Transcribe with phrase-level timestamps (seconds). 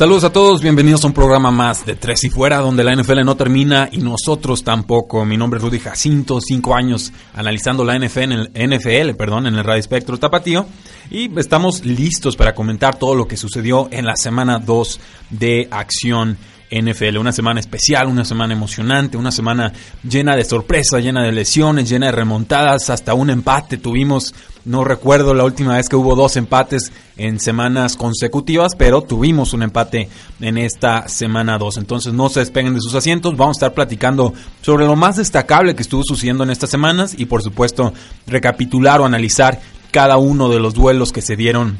[0.00, 3.22] Saludos a todos, bienvenidos a un programa más de Tres y Fuera, donde la NFL
[3.22, 5.26] no termina y nosotros tampoco.
[5.26, 9.56] Mi nombre es Rudy Jacinto, cinco años analizando la NFL, en el, NFL perdón, en
[9.56, 10.64] el Radio Espectro Tapatío.
[11.10, 16.38] Y estamos listos para comentar todo lo que sucedió en la semana 2 de acción
[16.70, 17.18] NFL.
[17.18, 19.72] Una semana especial, una semana emocionante, una semana
[20.08, 24.34] llena de sorpresas, llena de lesiones, llena de remontadas, hasta un empate tuvimos.
[24.64, 29.62] No recuerdo la última vez que hubo dos empates en semanas consecutivas, pero tuvimos un
[29.62, 30.08] empate
[30.40, 31.78] en esta semana 2.
[31.78, 33.36] Entonces no se despeguen de sus asientos.
[33.36, 37.24] Vamos a estar platicando sobre lo más destacable que estuvo sucediendo en estas semanas y
[37.24, 37.94] por supuesto
[38.26, 39.60] recapitular o analizar
[39.90, 41.78] cada uno de los duelos que se dieron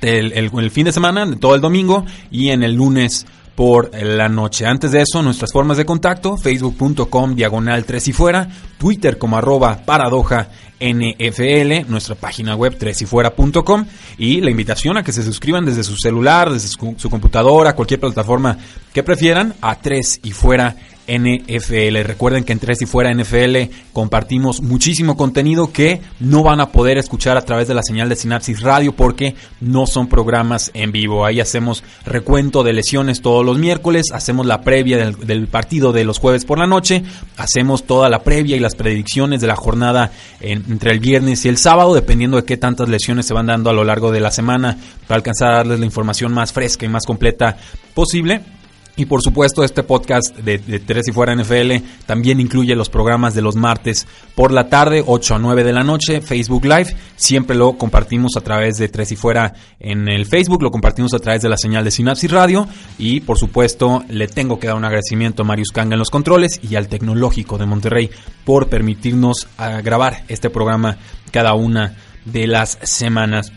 [0.00, 3.26] el, fin de semana, todo el domingo y en el lunes
[3.58, 4.66] por la noche.
[4.66, 9.80] Antes de eso, nuestras formas de contacto, facebook.com diagonal 3 y fuera, Twitter como arroba
[9.84, 13.84] paradoja NFL, nuestra página web 3yfuera.com
[14.16, 17.98] y la invitación a que se suscriban desde su celular, desde su, su computadora, cualquier
[17.98, 18.56] plataforma
[18.92, 20.76] que prefieran a 3 y fuera
[21.08, 22.02] NFL.
[22.04, 26.98] Recuerden que en Tres y Fuera NFL compartimos muchísimo contenido que no van a poder
[26.98, 31.24] escuchar a través de la señal de Sinapsis Radio porque no son programas en vivo.
[31.24, 36.18] Ahí hacemos recuento de lesiones todos los miércoles, hacemos la previa del, partido de los
[36.18, 37.02] jueves por la noche,
[37.36, 41.48] hacemos toda la previa y las predicciones de la jornada en, entre el viernes y
[41.48, 44.30] el sábado, dependiendo de qué tantas lesiones se van dando a lo largo de la
[44.30, 47.56] semana para alcanzar a darles la información más fresca y más completa
[47.94, 48.57] posible.
[48.98, 53.42] Y por supuesto, este podcast de, Tres y Fuera NFL también incluye los programas de
[53.42, 56.96] los martes por la tarde, 8 a 9 de la noche, Facebook Live.
[57.14, 61.20] Siempre lo compartimos a través de Tres y Fuera en el Facebook, lo compartimos a
[61.20, 62.66] través de la señal de Synapsis Radio.
[62.98, 66.58] Y por supuesto, le tengo que dar un agradecimiento a Marius Kanga en los controles
[66.60, 68.10] y al Tecnológico de Monterrey
[68.44, 70.98] por permitirnos uh, grabar este programa
[71.30, 71.94] cada una
[72.24, 73.52] de las semanas.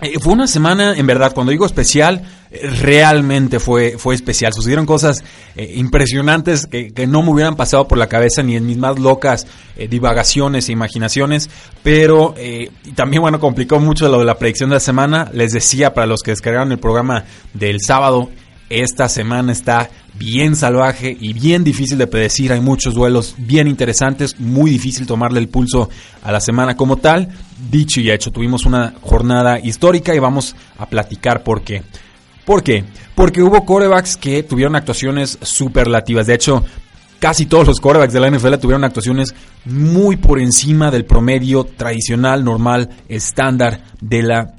[0.00, 4.52] Eh, fue una semana, en verdad, cuando digo especial, eh, realmente fue, fue especial.
[4.52, 5.24] Sucedieron cosas
[5.56, 8.98] eh, impresionantes que, que, no me hubieran pasado por la cabeza ni en mis más
[8.98, 9.46] locas
[9.90, 11.50] divagaciones e imaginaciones.
[11.82, 12.34] Pero
[12.94, 15.30] también, bueno, complicó mucho lo de la predicción de la semana.
[15.32, 18.30] Les decía para los que descargaron el programa del sábado,
[18.70, 19.88] esta semana está
[20.18, 22.52] bien salvaje y bien difícil de predecir.
[22.52, 25.88] Hay muchos duelos bien interesantes, muy difícil tomarle el pulso
[26.22, 27.28] a la semana como tal.
[27.70, 31.82] Dicho y hecho, tuvimos una jornada histórica y vamos a platicar por qué.
[32.44, 32.84] ¿Por qué?
[33.14, 36.26] Porque hubo corebacks que tuvieron actuaciones superlativas.
[36.26, 36.64] De hecho,
[37.18, 39.34] casi todos los corebacks de la NFL tuvieron actuaciones
[39.64, 44.54] muy por encima del promedio tradicional, normal, estándar de la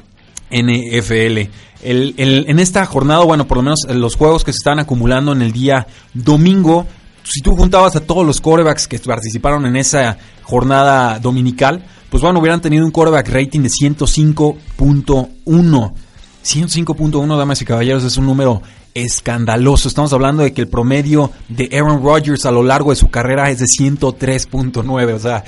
[0.51, 1.49] NFL.
[1.81, 5.31] El, el, en esta jornada, bueno, por lo menos los juegos que se están acumulando
[5.31, 6.85] en el día domingo,
[7.23, 12.39] si tú juntabas a todos los corebacks que participaron en esa jornada dominical, pues bueno,
[12.39, 15.93] hubieran tenido un quarterback rating de 105.1.
[16.43, 18.61] 105.1, damas y caballeros, es un número
[18.93, 19.87] escandaloso.
[19.87, 23.51] Estamos hablando de que el promedio de Aaron Rodgers a lo largo de su carrera
[23.51, 25.13] es de 103.9.
[25.13, 25.43] O sea,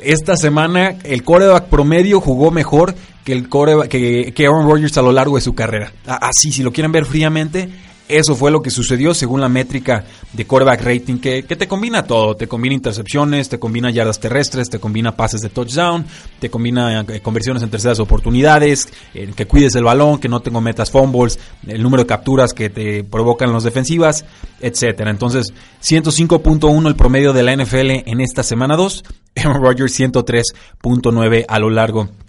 [0.00, 2.94] esta semana el coreback promedio jugó mejor
[3.26, 5.92] que el coreback, que, que Aaron Rodgers a lo largo de su carrera.
[6.06, 7.68] Así, si lo quieren ver fríamente,
[8.08, 12.04] eso fue lo que sucedió según la métrica de quarterback rating que, que, te combina
[12.04, 12.36] todo.
[12.36, 16.06] Te combina intercepciones, te combina yardas terrestres, te combina pases de touchdown,
[16.38, 20.92] te combina eh, conversiones en terceras oportunidades, que cuides el balón, que no tengo metas
[20.92, 24.24] fumbles, el número de capturas que te provocan las defensivas,
[24.60, 25.10] etcétera.
[25.10, 29.02] Entonces, 105.1 el promedio de la NFL en esta semana 2,
[29.34, 32.25] Aaron Rodgers 103.9 a lo largo de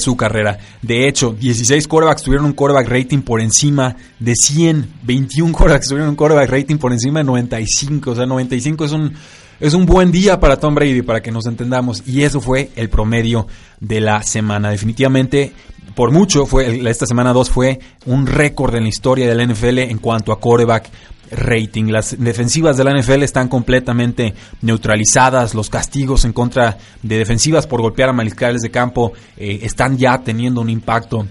[0.00, 0.58] su carrera.
[0.82, 4.88] De hecho, 16 quarterbacks tuvieron un quarterback rating por encima de 100.
[5.02, 8.10] 21 quarterbacks tuvieron un quarterback rating por encima de 95.
[8.10, 9.12] O sea, 95 es un,
[9.60, 12.02] es un buen día para Tom Brady, para que nos entendamos.
[12.06, 13.46] Y eso fue el promedio
[13.80, 14.70] de la semana.
[14.70, 15.52] Definitivamente,
[15.94, 19.78] por mucho, fue esta semana 2 fue un récord en la historia de la NFL
[19.78, 20.90] en cuanto a quarterback
[21.30, 21.86] rating.
[21.86, 25.54] Las defensivas de la NFL están completamente neutralizadas.
[25.54, 30.18] Los castigos en contra de defensivas por golpear a mariscales de campo eh, están ya
[30.18, 31.26] teniendo un impacto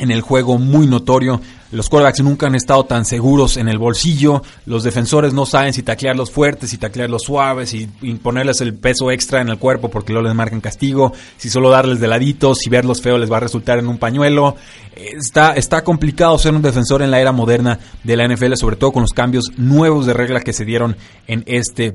[0.00, 1.40] en el juego muy notorio.
[1.72, 4.42] Los quarterbacks nunca han estado tan seguros en el bolsillo.
[4.66, 7.86] Los defensores no saben si taclearlos fuertes, si taclearlos suaves, si
[8.22, 12.00] ponerles el peso extra en el cuerpo porque luego les marcan castigo, si solo darles
[12.00, 14.56] de laditos, si verlos feos les va a resultar en un pañuelo.
[14.96, 18.92] Está, está complicado ser un defensor en la era moderna de la NFL, sobre todo
[18.92, 21.94] con los cambios nuevos de regla que se dieron en este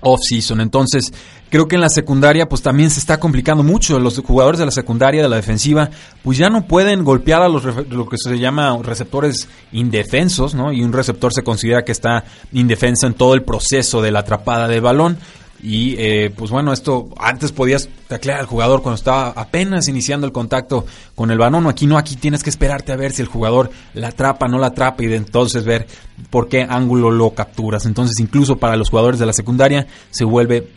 [0.00, 0.60] off-season.
[0.60, 1.12] Entonces,
[1.50, 3.98] creo que en la secundaria, pues también se está complicando mucho.
[3.98, 5.90] Los jugadores de la secundaria, de la defensiva,
[6.22, 10.72] pues ya no pueden golpear a los lo que se llama receptores indefensos, ¿no?
[10.72, 14.68] Y un receptor se considera que está indefenso en todo el proceso de la atrapada
[14.68, 15.18] de balón.
[15.62, 20.32] Y eh, pues bueno, esto antes podías taclear al jugador cuando estaba apenas iniciando el
[20.32, 21.66] contacto con el balón.
[21.66, 24.68] Aquí no, aquí tienes que esperarte a ver si el jugador la atrapa, no la
[24.68, 25.86] atrapa y de entonces ver
[26.30, 27.84] por qué ángulo lo capturas.
[27.86, 30.68] Entonces incluso para los jugadores de la secundaria se vuelve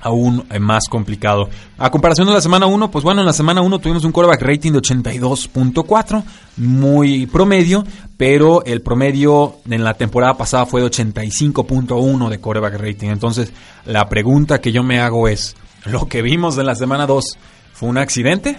[0.00, 1.48] aún eh, más complicado.
[1.78, 4.42] A comparación de la semana 1, pues bueno, en la semana 1 tuvimos un quarterback
[4.42, 6.22] rating de 82.4,
[6.56, 7.84] muy promedio,
[8.16, 13.08] pero el promedio en la temporada pasada fue de 85.1 de quarterback rating.
[13.08, 13.52] Entonces,
[13.84, 17.38] la pregunta que yo me hago es, ¿lo que vimos en la semana 2
[17.72, 18.58] fue un accidente?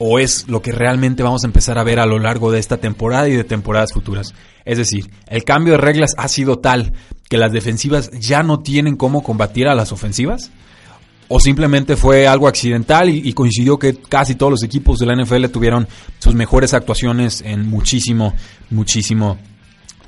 [0.00, 2.76] ¿O es lo que realmente vamos a empezar a ver a lo largo de esta
[2.76, 4.32] temporada y de temporadas futuras?
[4.64, 6.92] Es decir, el cambio de reglas ha sido tal
[7.28, 10.50] que las defensivas ya no tienen cómo combatir a las ofensivas?
[11.28, 15.46] ¿O simplemente fue algo accidental y, coincidió que casi todos los equipos de la NFL
[15.48, 15.86] tuvieron
[16.18, 18.34] sus mejores actuaciones en muchísimo,
[18.70, 19.36] muchísimo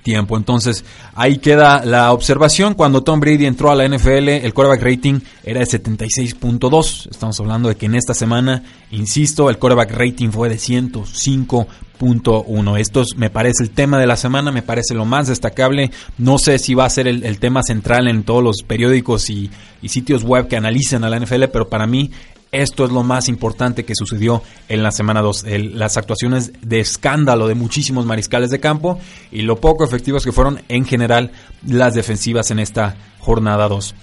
[0.03, 0.37] tiempo.
[0.37, 2.75] Entonces, ahí queda la observación.
[2.75, 7.09] Cuando Tom Brady entró a la NFL, el quarterback rating era de 76.2.
[7.11, 12.79] Estamos hablando de que en esta semana, insisto, el quarterback rating fue de 105.1.
[12.79, 15.91] Esto me parece el tema de la semana, me parece lo más destacable.
[16.19, 19.51] No sé si va a ser el, tema central en todos los periódicos y,
[19.81, 22.11] y sitios web que analicen a la NFL, pero para mí
[22.53, 25.45] esto es lo más importante que sucedió en la semana 2.
[25.75, 28.99] Las actuaciones de escándalo de muchísimos mariscales de campo
[29.31, 31.31] y lo poco efectivos que fueron en general
[31.67, 33.95] las defensivas en esta jornada 2.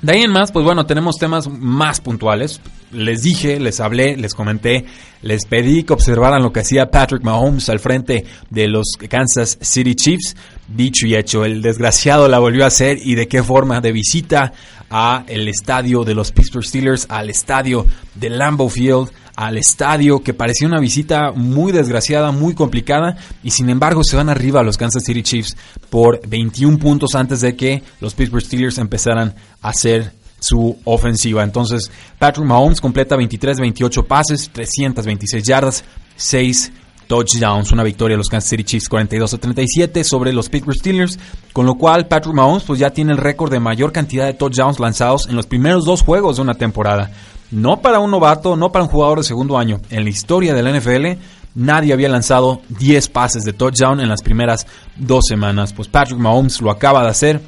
[0.00, 2.60] De ahí en más, pues bueno, tenemos temas más puntuales.
[2.92, 4.84] Les dije, les hablé, les comenté,
[5.22, 9.96] les pedí que observaran lo que hacía Patrick Mahomes al frente de los Kansas City
[9.96, 10.36] Chiefs.
[10.68, 14.52] Dicho y hecho, el desgraciado la volvió a hacer y de qué forma, de visita
[14.88, 17.84] a el estadio de los Pittsburgh Steelers, al estadio
[18.14, 23.70] de Lambeau Field, al estadio que parecía una visita muy desgraciada, muy complicada y sin
[23.70, 25.56] embargo se van arriba a los Kansas City Chiefs
[25.90, 31.44] por 21 puntos antes de que los Pittsburgh Steelers empezaran a hacer su ofensiva.
[31.44, 31.88] Entonces,
[32.18, 35.84] Patrick Mahomes completa 23-28 pases, 326 yardas,
[36.16, 36.72] 6
[37.06, 37.70] touchdowns.
[37.70, 41.16] Una victoria de los Kansas City Chiefs 42 a 37 sobre los Pittsburgh Steelers,
[41.52, 44.80] con lo cual Patrick Mahomes pues ya tiene el récord de mayor cantidad de touchdowns
[44.80, 47.12] lanzados en los primeros dos juegos de una temporada.
[47.50, 49.80] No para un novato, no para un jugador de segundo año.
[49.90, 51.20] En la historia de la NFL,
[51.54, 54.66] nadie había lanzado 10 pases de touchdown en las primeras
[54.96, 55.72] dos semanas.
[55.72, 57.40] Pues Patrick Mahomes lo acaba de hacer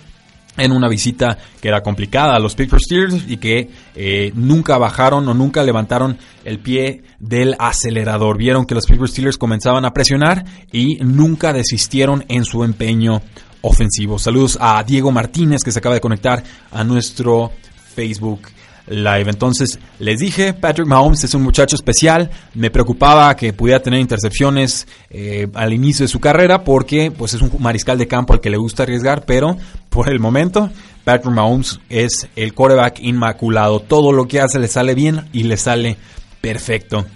[0.57, 5.29] en una visita que era complicada a los Pittsburgh Steelers y que eh, nunca bajaron
[5.29, 8.37] o nunca levantaron el pie del acelerador.
[8.37, 13.23] Vieron que los Pittsburgh Steelers comenzaban a presionar y nunca desistieron en su empeño
[13.63, 14.19] ofensivo.
[14.19, 16.43] Saludos a Diego Martínez que se acaba de conectar
[16.73, 17.53] a nuestro
[17.95, 18.49] Facebook
[18.87, 19.31] Live.
[19.31, 22.31] Entonces, les dije, Patrick Mahomes es un muchacho especial.
[22.55, 27.43] Me preocupaba que pudiera tener intercepciones eh, al inicio de su carrera porque pues es
[27.43, 29.57] un mariscal de campo al que le gusta arriesgar, pero
[29.89, 30.71] por el momento
[31.05, 33.81] Patrick Mahomes es el quarterback inmaculado.
[33.81, 35.97] Todo lo que hace le sale bien y le sale
[36.41, 37.07] perfecto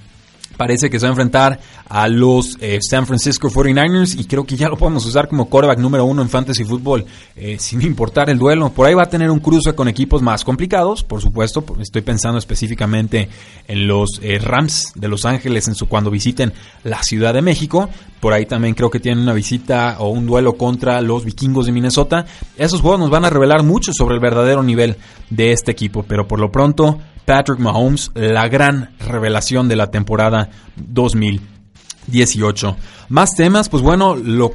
[0.57, 4.57] parece que se va a enfrentar a los eh, San Francisco 49ers y creo que
[4.57, 7.05] ya lo podemos usar como quarterback número uno en fantasy fútbol
[7.37, 8.71] eh, sin importar el duelo.
[8.71, 11.65] Por ahí va a tener un cruce con equipos más complicados, por supuesto.
[11.81, 13.29] Estoy pensando específicamente
[13.69, 17.89] en los eh, Rams de Los Ángeles en su cuando visiten la Ciudad de México.
[18.21, 21.73] Por ahí también creo que tienen una visita o un duelo contra los Vikingos de
[21.73, 22.25] Minnesota.
[22.57, 24.97] Esos juegos nos van a revelar mucho sobre el verdadero nivel
[25.29, 30.51] de este equipo, pero por lo pronto Patrick Mahomes, la gran revelación de la temporada
[30.77, 32.77] 2018.
[33.09, 34.55] Más temas, pues bueno, lo,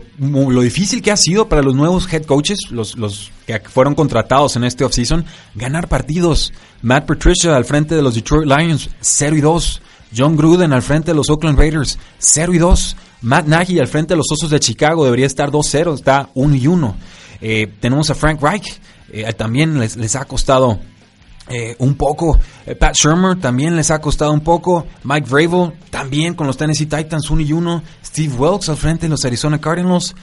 [0.62, 4.64] difícil que ha sido para los nuevos head coaches, los, los que fueron contratados en
[4.64, 6.54] este offseason, ganar partidos.
[6.82, 9.82] Matt Patricia al frente de los Detroit Lions, 0 y 2.
[10.16, 12.96] John Gruden al frente de los Oakland Raiders, 0 y 2.
[13.22, 16.68] Matt Nagy al frente de los Osos de Chicago debería estar 2-0, está 1 y
[16.68, 16.96] 1.
[17.42, 18.80] Eh, tenemos a Frank Reich,
[19.12, 20.80] eh, también les, les ha costado
[21.50, 22.40] eh, un poco.
[22.66, 24.86] Eh, Pat Shermer también les ha costado un poco.
[25.04, 27.84] Mike Vrabel también con los Tennessee Titans 1 y 1.
[28.06, 30.16] Steve Wilkes al frente de los Arizona Cardinals.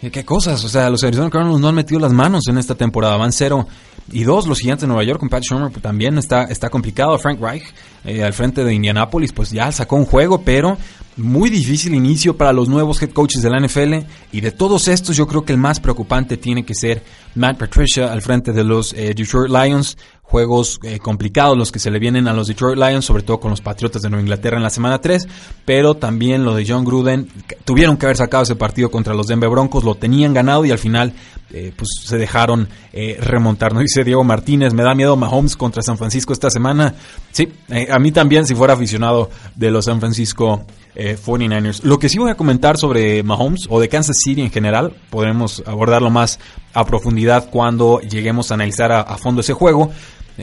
[0.00, 0.62] qué cosas.
[0.64, 3.16] O sea, los Arizona Cardinals no han metido las manos en esta temporada.
[3.16, 3.66] Van 0
[4.12, 4.46] y 2.
[4.46, 7.18] Los Gigantes de Nueva York con Pat Shermer pues, también está, está complicado.
[7.18, 7.64] Frank Reich
[8.04, 10.76] eh, al frente de Indianapolis pues ya sacó un juego, pero
[11.16, 15.16] muy difícil inicio para los nuevos head coaches de la NFL y de todos estos
[15.16, 17.02] yo creo que el más preocupante tiene que ser
[17.34, 19.96] Matt Patricia al frente de los eh, Detroit Lions
[20.28, 23.50] juegos eh, complicados los que se le vienen a los Detroit Lions, sobre todo con
[23.50, 25.26] los Patriotas de Nueva Inglaterra en la semana 3,
[25.64, 27.28] pero también lo de John Gruden,
[27.64, 30.78] tuvieron que haber sacado ese partido contra los Denver Broncos, lo tenían ganado y al
[30.78, 31.14] final
[31.50, 33.80] eh, pues se dejaron eh, remontar, ¿no?
[33.88, 36.94] Dice Diego Martínez, me da miedo Mahomes contra San Francisco esta semana.
[37.32, 37.50] Sí,
[37.90, 40.64] a mí también si fuera aficionado de los San Francisco
[40.94, 41.84] 49ers.
[41.84, 45.62] Lo que sí voy a comentar sobre Mahomes o de Kansas City en general, podremos
[45.64, 46.40] abordarlo más
[46.74, 49.92] a profundidad cuando lleguemos a analizar a fondo ese juego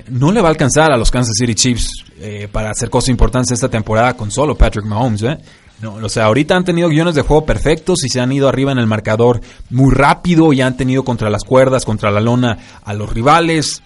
[0.09, 3.51] no le va a alcanzar a los Kansas City Chiefs eh, para hacer cosas importantes
[3.51, 5.23] esta temporada con solo Patrick Mahomes.
[5.23, 5.37] ¿eh?
[5.81, 8.71] No, o sea, ahorita han tenido guiones de juego perfectos y se han ido arriba
[8.71, 12.93] en el marcador muy rápido y han tenido contra las cuerdas, contra la lona a
[12.93, 13.81] los rivales,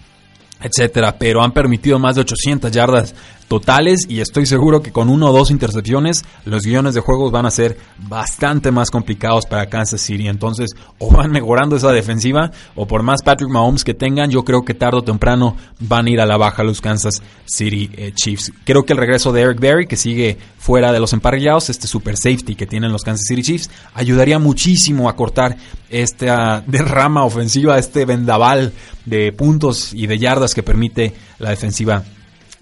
[0.60, 3.14] etcétera, pero han permitido más de 800 yardas
[3.50, 7.46] totales y estoy seguro que con uno o dos intercepciones los guiones de juegos van
[7.46, 10.28] a ser bastante más complicados para Kansas City.
[10.28, 14.64] Entonces o van mejorando esa defensiva o por más Patrick Mahomes que tengan, yo creo
[14.64, 18.52] que tarde o temprano van a ir a la baja los Kansas City eh, Chiefs.
[18.62, 22.16] Creo que el regreso de Eric Berry, que sigue fuera de los emparrillados, este super
[22.16, 25.56] safety que tienen los Kansas City Chiefs, ayudaría muchísimo a cortar
[25.88, 28.72] esta derrama ofensiva, este vendaval
[29.06, 32.04] de puntos y de yardas que permite la defensiva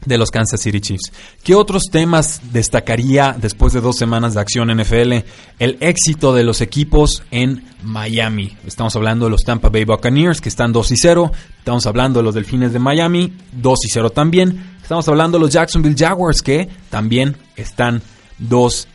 [0.05, 1.13] de los Kansas City Chiefs.
[1.43, 5.25] ¿Qué otros temas destacaría después de dos semanas de acción NFL?
[5.59, 8.57] El éxito de los equipos en Miami.
[8.67, 11.33] Estamos hablando de los Tampa Bay Buccaneers que están 2 y 0.
[11.59, 14.77] Estamos hablando de los Delfines de Miami 2 y 0 también.
[14.83, 18.03] Estamos hablando de los Jacksonville Jaguars que también están
[18.39, 18.89] 2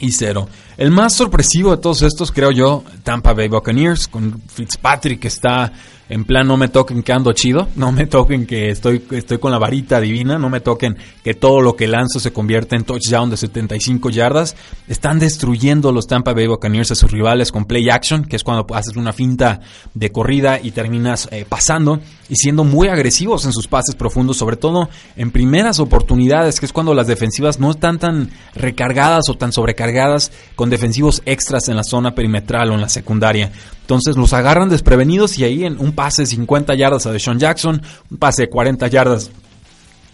[0.00, 0.48] y 0.
[0.76, 5.72] El más sorpresivo de todos estos, creo yo, Tampa Bay Buccaneers, con Fitzpatrick que está
[6.08, 9.50] en plan, no me toquen que ando chido, no me toquen que estoy, estoy con
[9.50, 13.28] la varita divina, no me toquen que todo lo que lanzo se convierte en touchdown
[13.30, 14.54] de 75 yardas.
[14.86, 18.66] Están destruyendo los Tampa Bay Buccaneers a sus rivales con play action, que es cuando
[18.74, 19.60] haces una finta
[19.94, 24.56] de corrida y terminas eh, pasando y siendo muy agresivos en sus pases profundos, sobre
[24.56, 29.52] todo en primeras oportunidades, que es cuando las defensivas no están tan recargadas o tan
[29.52, 33.50] sobrecargadas con defensivos extras en la zona perimetral o en la secundaria.
[33.82, 37.82] Entonces los agarran desprevenidos y ahí en un pase de 50 yardas a Deshaun Jackson,
[38.10, 39.30] un pase de 40 yardas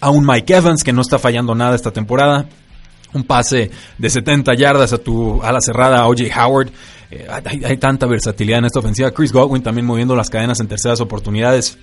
[0.00, 2.46] a un Mike Evans que no está fallando nada esta temporada,
[3.12, 6.70] un pase de 70 yardas a tu ala cerrada OJ Howard.
[7.10, 7.26] Eh,
[7.64, 9.10] hay, tanta versatilidad en esta ofensiva.
[9.10, 11.78] Chris Godwin también moviendo las cadenas en terceras oportunidades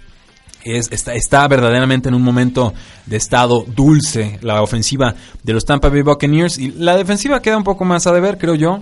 [0.63, 2.73] está, verdaderamente en un momento
[3.05, 7.63] de estado dulce la ofensiva de los Tampa Bay Buccaneers y la defensiva queda un
[7.63, 8.79] poco más a deber, creo yo.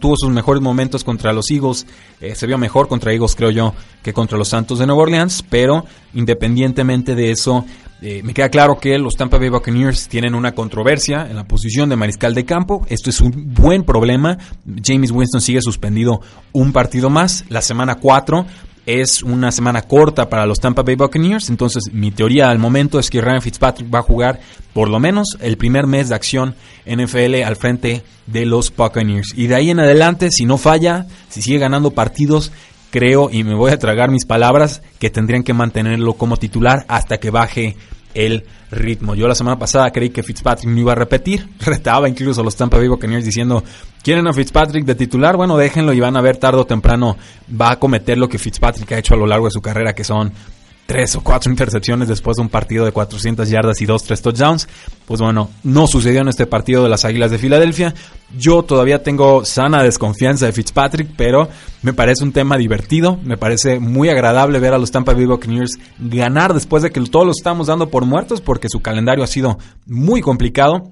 [0.00, 1.86] Tuvo sus mejores momentos contra los Eagles,
[2.20, 5.44] eh, se vio mejor contra Eagles, creo yo, que contra los Santos de Nueva Orleans,
[5.48, 7.64] pero independientemente de eso,
[8.02, 11.88] eh, me queda claro que los Tampa Bay Buccaneers tienen una controversia en la posición
[11.88, 12.84] de mariscal de campo.
[12.88, 14.38] Esto es un buen problema.
[14.84, 18.44] James Winston sigue suspendido un partido más, la semana 4
[18.86, 23.10] es una semana corta para los Tampa Bay Buccaneers, entonces mi teoría al momento es
[23.10, 24.40] que Ryan Fitzpatrick va a jugar
[24.72, 26.54] por lo menos el primer mes de acción
[26.86, 29.34] NFL al frente de los Buccaneers.
[29.36, 32.52] Y de ahí en adelante, si no falla, si sigue ganando partidos,
[32.90, 37.18] creo, y me voy a tragar mis palabras, que tendrían que mantenerlo como titular hasta
[37.18, 37.76] que baje
[38.14, 39.14] el ritmo.
[39.14, 42.56] Yo la semana pasada creí que Fitzpatrick no iba a repetir, retaba incluso a los
[42.56, 43.62] Tampa Bay Buccaneers diciendo,
[44.02, 45.36] ¿quieren a Fitzpatrick de titular?
[45.36, 47.16] Bueno, déjenlo y van a ver tarde o temprano
[47.60, 50.04] va a cometer lo que Fitzpatrick ha hecho a lo largo de su carrera, que
[50.04, 50.32] son
[50.86, 54.68] tres o cuatro intercepciones después de un partido de 400 yardas y dos, tres touchdowns.
[55.06, 57.94] Pues bueno, no sucedió en este partido de las Águilas de Filadelfia.
[58.36, 61.48] Yo todavía tengo sana desconfianza de Fitzpatrick, pero
[61.82, 63.18] me parece un tema divertido.
[63.22, 67.26] Me parece muy agradable ver a los Tampa Bay Buccaneers ganar después de que todos
[67.26, 70.90] los estamos dando por muertos porque su calendario ha sido muy complicado.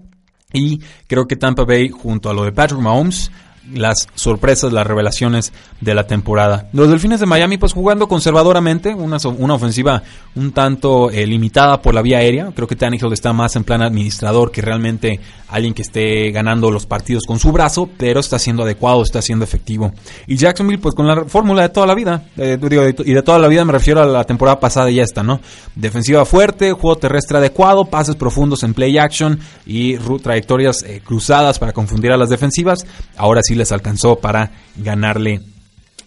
[0.53, 3.31] Y creo que Tampa Bay, junto a lo de Patrick Mahomes,
[3.73, 6.69] las sorpresas, las revelaciones de la temporada.
[6.73, 10.03] Los Delfines de Miami, pues jugando conservadoramente, una, una ofensiva
[10.35, 12.53] un tanto eh, limitada por la vía aérea.
[12.55, 16.87] Creo que Tannehill está más en plan administrador que realmente alguien que esté ganando los
[16.87, 19.93] partidos con su brazo, pero está siendo adecuado, está siendo efectivo.
[20.27, 22.59] Y Jacksonville, pues con la fórmula de toda la vida, eh,
[23.05, 25.41] y de toda la vida me refiero a la temporada pasada y ya está, ¿no?
[25.75, 31.73] Defensiva fuerte, juego terrestre adecuado, pases profundos en play action y trayectorias eh, cruzadas para
[31.73, 32.87] confundir a las defensivas.
[33.17, 35.41] Ahora sí les alcanzó para ganarle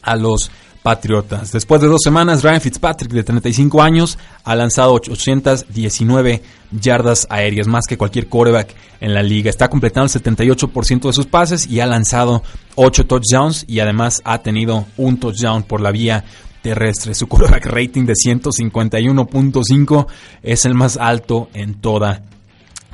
[0.01, 0.51] a los
[0.83, 1.53] Patriotas.
[1.53, 7.86] Después de dos semanas, Ryan Fitzpatrick, de 35 años, ha lanzado 819 yardas aéreas, más
[7.88, 9.50] que cualquier quarterback en la liga.
[9.50, 12.43] Está completando el 78% de sus pases y ha lanzado
[12.75, 16.25] 8 touchdowns y además ha tenido un touchdown por la vía
[16.62, 17.15] terrestre.
[17.15, 20.07] Su quarterback rating de 151.5
[20.41, 22.24] es el más alto en toda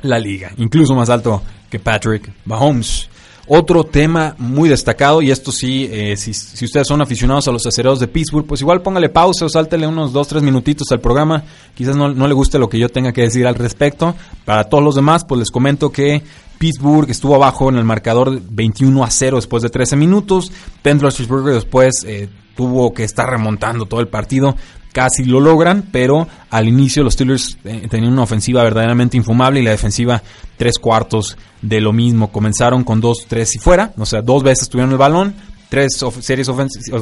[0.02, 3.09] la liga, incluso más alto que Patrick Mahomes.
[3.52, 7.98] Otro tema muy destacado, y esto sí, eh, si, ustedes son aficionados a los acereros
[7.98, 11.42] de Pittsburgh, pues igual póngale pausa o sáltele unos 2-3 minutitos al programa.
[11.74, 14.14] Quizás no, no le guste lo que yo tenga que decir al respecto.
[14.44, 16.22] Para todos los demás, pues les comento que
[16.58, 20.52] Pittsburgh estuvo abajo en el marcador 21 a 0 después de 13 minutos.
[20.84, 24.54] Ben Roethlisberger después eh, tuvo que estar remontando todo el partido.
[24.92, 29.62] Casi lo logran, pero al inicio los Steelers eh, tenían una ofensiva verdaderamente infumable y
[29.62, 30.22] la defensiva
[30.56, 32.32] tres cuartos de lo mismo.
[32.32, 35.34] Comenzaron con dos, tres y fuera, o sea, dos veces tuvieron el balón,
[35.68, 36.50] tres series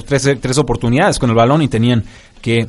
[0.06, 2.04] tres, tres oportunidades con el balón y tenían
[2.42, 2.66] que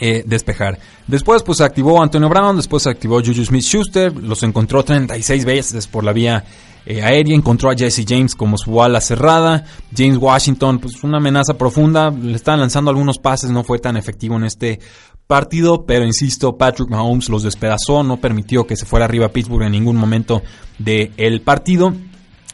[0.00, 0.78] eh, despejar.
[1.06, 5.86] Después pues se activó Antonio Brown, después se activó Juju Smith-Schuster, los encontró 36 veces
[5.86, 6.44] por la vía
[6.86, 9.64] eh, aérea, encontró a Jesse James como su ala cerrada,
[9.94, 14.36] James Washington pues una amenaza profunda, le estaban lanzando algunos pases, no fue tan efectivo
[14.36, 14.80] en este
[15.26, 19.72] partido, pero insisto, Patrick Mahomes los despedazó, no permitió que se fuera arriba Pittsburgh en
[19.72, 20.42] ningún momento
[20.78, 21.92] del partido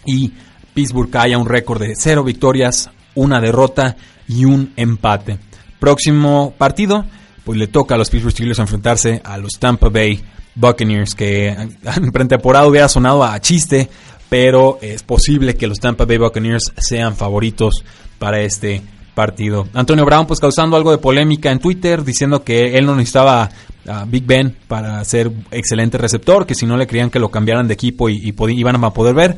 [0.05, 0.33] y
[0.75, 3.97] Pittsburgh cae a un récord de 0 victorias, una derrota
[4.27, 5.39] y un empate.
[5.79, 7.05] Próximo partido,
[7.45, 10.23] pues le toca a los Pittsburgh Steelers enfrentarse a los Tampa Bay
[10.55, 13.89] Buccaneers, que en pretemporada hubiera sonado a chiste,
[14.29, 17.85] pero es posible que los Tampa Bay Buccaneers sean favoritos
[18.19, 18.83] para este
[19.15, 19.69] partido.
[19.75, 23.51] Antonio Brown, pues causando algo de polémica en Twitter, diciendo que él no necesitaba
[23.87, 27.69] a Big Ben para ser excelente receptor, que si no le creían que lo cambiaran
[27.69, 29.37] de equipo y, y iban a poder ver.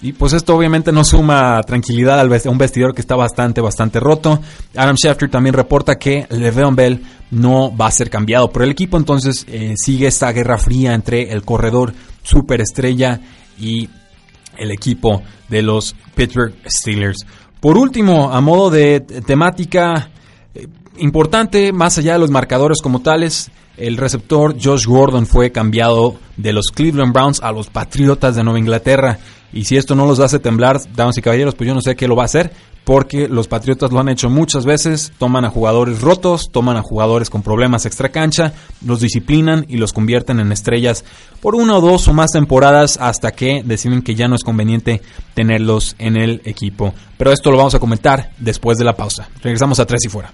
[0.00, 4.40] Y pues esto obviamente no suma tranquilidad a un vestidor que está bastante, bastante roto.
[4.76, 7.02] Adam Schefter también reporta que Le'Veon Bell
[7.32, 11.32] no va a ser cambiado por el equipo, entonces eh, sigue esta guerra fría entre
[11.32, 13.20] el corredor superestrella
[13.58, 13.88] y
[14.56, 17.26] el equipo de los Pittsburgh Steelers.
[17.60, 20.10] Por último, a modo de temática
[20.54, 26.16] eh, importante, más allá de los marcadores como tales, el receptor Josh Gordon fue cambiado
[26.36, 29.18] de los Cleveland Browns a los Patriotas de Nueva Inglaterra.
[29.52, 32.08] Y si esto no los hace temblar, damas y caballeros, pues yo no sé qué
[32.08, 32.52] lo va a hacer,
[32.84, 37.28] porque los Patriotas lo han hecho muchas veces, toman a jugadores rotos, toman a jugadores
[37.28, 41.04] con problemas extra cancha, los disciplinan y los convierten en estrellas
[41.42, 45.02] por una o dos o más temporadas hasta que deciden que ya no es conveniente
[45.34, 46.94] tenerlos en el equipo.
[47.18, 49.28] Pero esto lo vamos a comentar después de la pausa.
[49.42, 50.32] Regresamos a Tres y Fuera.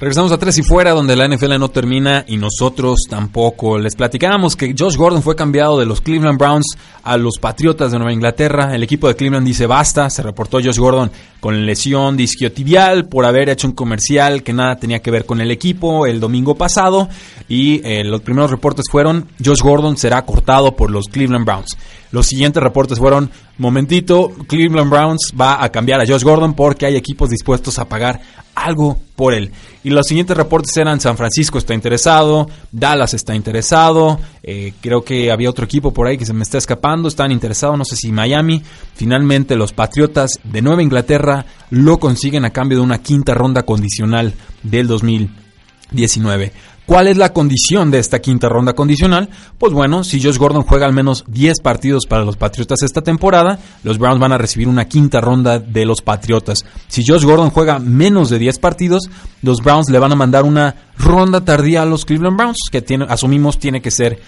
[0.00, 3.78] Regresamos a Tres y Fuera, donde la NFL no termina y nosotros tampoco.
[3.78, 7.98] Les platicábamos que Josh Gordon fue cambiado de los Cleveland Browns a los Patriotas de
[7.98, 8.74] Nueva Inglaterra.
[8.74, 10.08] El equipo de Cleveland dice basta.
[10.08, 11.10] Se reportó Josh Gordon
[11.40, 15.50] con lesión disquiotibial por haber hecho un comercial que nada tenía que ver con el
[15.50, 17.08] equipo el domingo pasado.
[17.48, 21.76] Y eh, los primeros reportes fueron Josh Gordon será cortado por los Cleveland Browns.
[22.12, 26.96] Los siguientes reportes fueron, momentito, Cleveland Browns va a cambiar a Josh Gordon porque hay
[26.96, 28.20] equipos dispuestos a pagar
[28.54, 29.52] algo por él.
[29.82, 35.30] Y los siguientes reportes eran San Francisco está interesado, Dallas está interesado, eh, creo que
[35.30, 38.12] había otro equipo por ahí que se me está escapando, están interesados, no sé si
[38.12, 38.62] Miami.
[38.94, 41.29] Finalmente los Patriotas de Nueva Inglaterra
[41.70, 46.52] lo consiguen a cambio de una quinta ronda condicional del 2019.
[46.90, 49.28] ¿Cuál es la condición de esta quinta ronda condicional?
[49.58, 53.60] Pues bueno, si Josh Gordon juega al menos 10 partidos para los Patriotas esta temporada,
[53.84, 56.64] los Browns van a recibir una quinta ronda de los Patriotas.
[56.88, 59.08] Si Josh Gordon juega menos de 10 partidos,
[59.40, 63.06] los Browns le van a mandar una ronda tardía a los Cleveland Browns, que tiene,
[63.08, 64.20] asumimos tiene que ser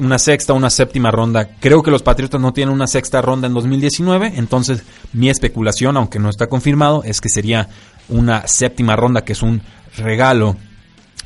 [0.00, 1.56] una sexta o una séptima ronda.
[1.60, 4.82] Creo que los Patriotas no tienen una sexta ronda en 2019, entonces
[5.14, 7.70] mi especulación, aunque no está confirmado, es que sería
[8.10, 9.62] una séptima ronda, que es un
[9.96, 10.58] regalo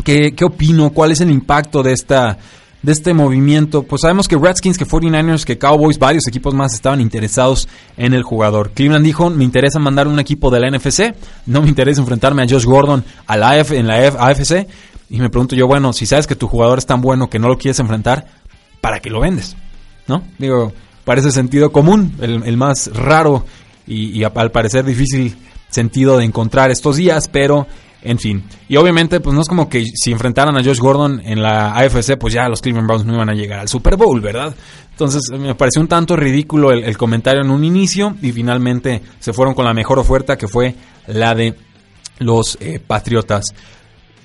[0.05, 0.91] ¿Qué, opino?
[0.91, 2.39] ¿Cuál es el impacto de esta
[2.83, 3.83] de este movimiento?
[3.83, 8.23] Pues sabemos que Redskins, que 49ers, que Cowboys, varios equipos más estaban interesados en el
[8.23, 8.71] jugador.
[8.71, 11.15] Cleveland dijo, me interesa mandar un equipo de la NFC,
[11.47, 14.69] no me interesa enfrentarme a Josh Gordon a la en la AFC.
[15.09, 17.49] Y me pregunto yo, bueno, si sabes que tu jugador es tan bueno que no
[17.49, 18.27] lo quieres enfrentar,
[18.81, 19.57] ¿para qué lo vendes?
[20.07, 20.23] ¿No?
[20.39, 20.73] Digo,
[21.05, 23.45] parece sentido común, el, más raro
[23.87, 25.37] y al parecer difícil
[25.71, 27.67] sentido de encontrar estos días, pero
[28.03, 28.45] en fin.
[28.69, 32.17] Y obviamente, pues no es como que si enfrentaran a Josh Gordon en la AFC,
[32.19, 34.55] pues ya los Cleveland Browns no iban a llegar al Super Bowl, ¿verdad?
[34.91, 39.55] Entonces me pareció un tanto ridículo el, comentario en un inicio y finalmente se fueron
[39.55, 40.75] con la mejor oferta que fue
[41.07, 41.55] la de
[42.19, 43.55] los eh, Patriotas.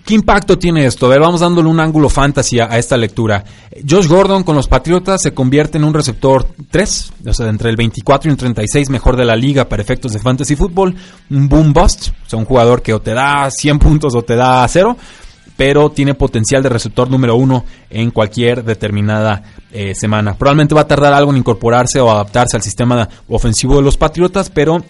[0.05, 1.05] ¿Qué impacto tiene esto?
[1.05, 3.43] A ver, vamos dándole un ángulo fantasy a, esta lectura.
[3.87, 7.75] Josh Gordon con los Patriotas se convierte en un receptor 3, o sea, entre el
[7.75, 10.95] 24 y el 36 mejor de la liga para efectos de fantasy fútbol.
[11.29, 14.35] Un boom bust, o sea, un jugador que o te da 100 puntos o te
[14.35, 14.97] da 0,
[15.55, 20.33] pero tiene potencial de receptor número 1 en cualquier determinada eh, semana.
[20.33, 24.49] Probablemente va a tardar algo en incorporarse o adaptarse al sistema ofensivo de los Patriotas,
[24.49, 24.83] pero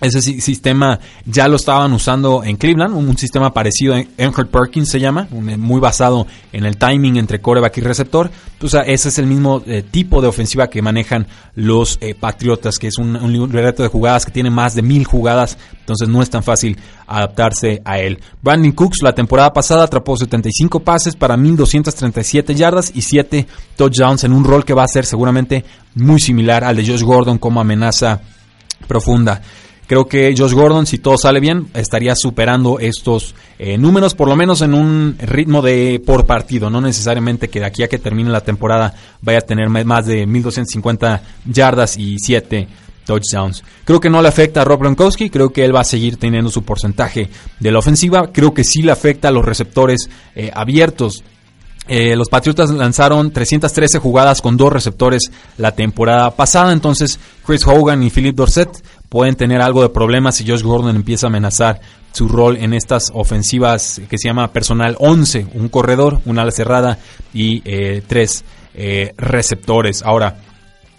[0.00, 4.98] ese sistema ya lo estaban usando en Cleveland, un, sistema parecido a Enhard Perkins se
[4.98, 8.30] llama, muy basado en el timing entre coreback y receptor.
[8.54, 12.88] Entonces, ese es el mismo eh, tipo de ofensiva que manejan los eh, Patriotas, que
[12.88, 16.28] es un, un, reto de jugadas que tiene más de mil jugadas, entonces no es
[16.28, 16.76] tan fácil
[17.06, 18.20] adaptarse a él.
[18.42, 24.32] Brandon Cooks la temporada pasada atrapó 75 pases para 1237 yardas y 7 touchdowns en
[24.32, 28.20] un rol que va a ser seguramente muy similar al de Josh Gordon como amenaza
[28.86, 29.40] profunda.
[29.86, 34.36] Creo que Josh Gordon, si todo sale bien, estaría superando estos eh, números, por lo
[34.36, 36.70] menos en un ritmo de por partido.
[36.70, 40.26] No necesariamente que de aquí a que termine la temporada vaya a tener más de
[40.26, 42.66] 1250 yardas y 7
[43.04, 43.62] touchdowns.
[43.84, 46.50] Creo que no le afecta a Rob Gronkowski, creo que él va a seguir teniendo
[46.50, 47.28] su porcentaje
[47.60, 48.32] de la ofensiva.
[48.32, 51.22] Creo que sí le afecta a los receptores eh, abiertos.
[51.86, 58.02] Eh, los Patriotas lanzaron 313 jugadas con dos receptores la temporada pasada, entonces Chris Hogan
[58.02, 61.80] y Philip Dorset pueden tener algo de problemas si Josh Gordon empieza a amenazar
[62.12, 66.98] su rol en estas ofensivas que se llama personal 11, un corredor, una ala cerrada
[67.34, 68.44] y eh, tres
[68.74, 70.02] eh, receptores.
[70.02, 70.38] Ahora,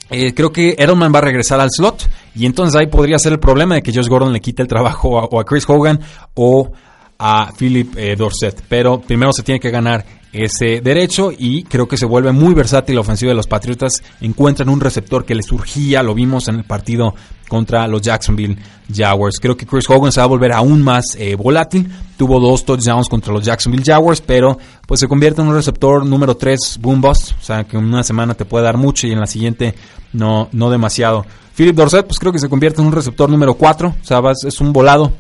[0.08, 3.74] creo que Edelman va a regresar al slot y entonces ahí podría ser el problema
[3.74, 6.00] de que Josh Gordon le quite el trabajo o a Chris Hogan
[6.36, 6.72] o
[7.18, 8.64] a Philip Dorset.
[8.68, 12.96] Pero primero se tiene que ganar ese derecho y creo que se vuelve muy versátil
[12.96, 14.04] la ofensiva de los Patriotas.
[14.20, 17.16] Encuentran un receptor que les surgía, lo vimos en el partido
[17.48, 18.58] contra los Jacksonville
[18.94, 19.40] Jaguars.
[19.40, 21.90] Creo que Chris Hogan se va a volver aún más eh, volátil.
[22.18, 26.36] Tuvo dos touchdowns contra los Jacksonville Jaguars, pero pues se convierte en un receptor número
[26.36, 29.20] 3 boom bust, o sea que en una semana te puede dar mucho y en
[29.20, 29.76] la siguiente
[30.14, 31.26] no, no demasiado.
[31.56, 34.60] Philip Dorset, pues creo que se convierte en un receptor número 4, o sea, es
[34.60, 35.14] un volado,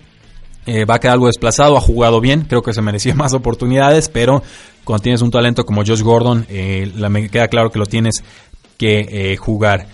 [0.66, 4.10] eh, va a quedar algo desplazado, ha jugado bien, creo que se merecía más oportunidades,
[4.10, 4.42] pero
[4.84, 8.24] cuando tienes un talento como Josh Gordon, eh, me queda claro que lo tienes
[8.78, 9.88] que eh, jugar.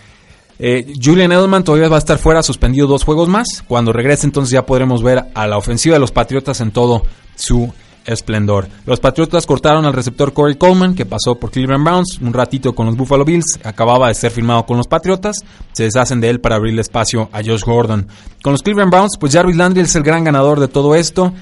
[1.03, 3.63] Julian Edelman todavía va a estar fuera, suspendido dos juegos más.
[3.67, 7.01] Cuando regrese entonces ya podremos ver a la ofensiva de los Patriotas en todo
[7.35, 7.73] su
[8.05, 8.67] esplendor.
[8.85, 12.87] Los Patriotas cortaron al receptor Corey Coleman, que pasó por Cleveland Browns un ratito con
[12.87, 15.37] los Buffalo Bills, acababa de ser firmado con los Patriotas,
[15.71, 18.07] se deshacen de él para abrirle espacio a Josh Gordon.
[18.41, 21.33] Con los Cleveland Browns, pues Jarvis Landry es el gran ganador de todo esto,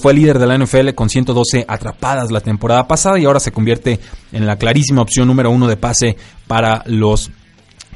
[0.00, 4.00] fue líder de la NFL con 112 atrapadas la temporada pasada y ahora se convierte
[4.32, 7.30] en la clarísima opción número uno de pase para los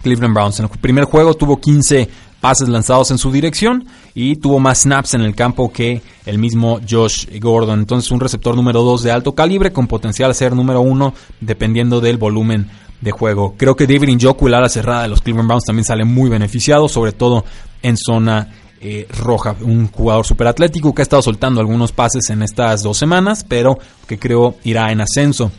[0.03, 0.61] Cleveland Browns.
[0.61, 2.09] En el primer juego tuvo 15
[2.44, 6.78] pases lanzados en su dirección y tuvo más snaps en el campo que el mismo
[6.87, 7.78] Josh Gordon.
[7.78, 12.02] Entonces un receptor número 2 de alto calibre con potencial a ser número 1 dependiendo
[12.02, 12.68] del volumen
[13.00, 13.54] de juego.
[13.57, 16.87] Creo que David Njoku, el ala cerrada de los Cleveland Browns, también sale muy beneficiado,
[16.87, 17.46] sobre todo
[17.80, 19.57] en zona eh, roja.
[19.62, 23.78] Un jugador super atlético que ha estado soltando algunos pases en estas dos semanas, pero
[24.07, 25.50] que creo irá en ascenso.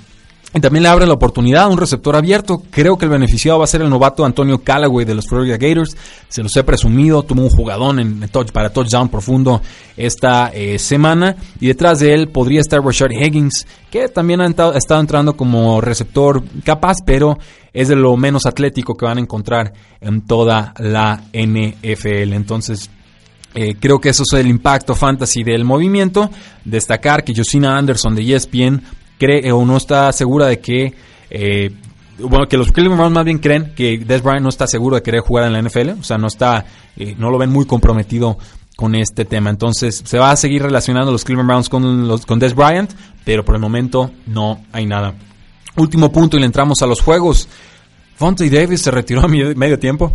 [0.56, 2.64] Y también le abre la oportunidad a un receptor abierto.
[2.72, 5.98] Creo que el beneficiado va a ser el novato Antonio Callaway de los Florida Gators.
[6.30, 7.24] Se los he presumido.
[7.24, 9.62] Tuvo un jugadón en, touch, para touchdown profundo
[9.98, 11.36] esta eh, semana.
[11.60, 16.42] Y detrás de él podría estar Rashard Higgins, que también ha, estado entrando como receptor
[16.64, 17.38] capaz, pero
[17.74, 22.32] es de lo menos atlético que van a encontrar en toda la NFL.
[22.32, 22.90] Entonces,
[23.56, 26.30] eh, creo que eso es el impacto fantasy del movimiento.
[26.64, 28.82] Destacar que Josina Anderson de ESPN
[29.18, 30.94] cree o no está segura de que
[31.30, 31.72] eh,
[32.20, 35.04] bueno, que los Cleveland Browns más bien creen que Des Bryant no está seguro de
[35.04, 38.38] querer jugar en la NFL, o sea, no está, eh, no lo ven muy comprometido
[38.76, 39.50] con este tema.
[39.50, 42.92] Entonces, se va a seguir relacionando los Cleveland Browns con, los, con Des Bryant,
[43.24, 45.14] pero por el momento no hay nada.
[45.76, 47.50] Último punto y le entramos a los juegos.
[48.16, 50.14] Fonte Davis se retiró a medio tiempo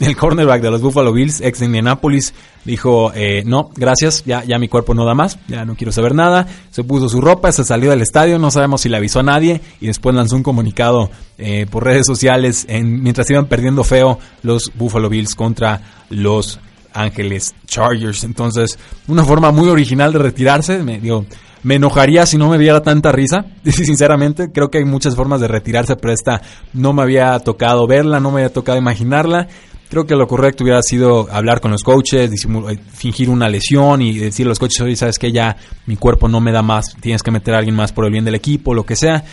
[0.00, 2.34] el cornerback de los Buffalo Bills, ex de Indianapolis,
[2.64, 6.14] dijo, eh, no, gracias, ya, ya mi cuerpo no da más, ya no quiero saber
[6.14, 6.46] nada.
[6.70, 9.60] Se puso su ropa, se salió del estadio, no sabemos si le avisó a nadie
[9.80, 14.72] y después lanzó un comunicado eh, por redes sociales en, mientras iban perdiendo feo los
[14.74, 16.58] Buffalo Bills contra los
[16.92, 18.24] Ángeles Chargers.
[18.24, 21.26] Entonces, una forma muy original de retirarse, me digo,
[21.62, 23.44] me enojaría si no me diera tanta risa.
[23.64, 26.40] Sinceramente, creo que hay muchas formas de retirarse, pero esta
[26.72, 29.48] no me había tocado verla, no me había tocado imaginarla.
[29.90, 34.16] Creo que lo correcto hubiera sido hablar con los coaches, eh, fingir una lesión y
[34.16, 37.24] decir a los coaches, oye, sabes que ya mi cuerpo no me da más, tienes
[37.24, 39.24] que meter a alguien más por el bien del equipo, lo que sea.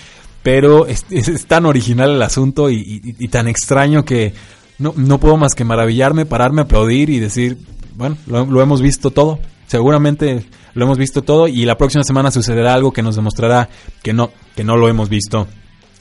[0.41, 1.06] Pero es,
[1.48, 4.34] tan original el asunto y, tan extraño que
[4.80, 7.60] no, no, puedo más que maravillarme, pararme, aplaudir y decir,
[7.96, 9.38] bueno, lo, hemos visto todo.
[9.67, 10.43] Seguramente
[10.74, 13.70] lo hemos visto todo y la próxima semana sucederá algo que nos demostrará
[14.02, 15.48] que no, que no lo hemos visto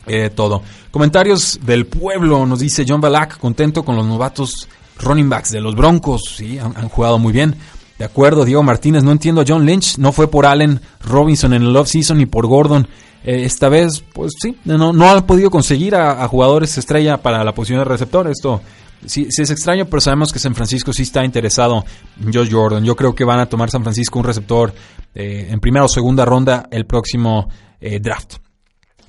[0.06, 0.62] eh, todo.
[0.90, 5.74] Comentarios del pueblo, nos dice John Balak, contento con los novatos running backs de los
[5.74, 7.56] Broncos, sí, han, jugado muy bien.
[7.98, 11.62] De acuerdo, Diego Martínez, no entiendo a John Lynch, no fue por Allen Robinson en
[11.62, 12.86] el off-season ni por Gordon.
[13.24, 17.80] Eh, esta vez, pues sí, no, han podido conseguir a, jugadores estrella para la posición
[17.80, 18.28] de receptor.
[18.28, 18.60] Esto
[19.04, 21.84] sí, sí, es extraño, pero sabemos que San Francisco sí está interesado
[22.22, 22.84] en Josh Jordan.
[22.84, 24.74] Yo creo que van a tomar San Francisco un receptor
[25.14, 27.48] eh, en primera o segunda ronda el próximo
[27.80, 28.36] eh, draft.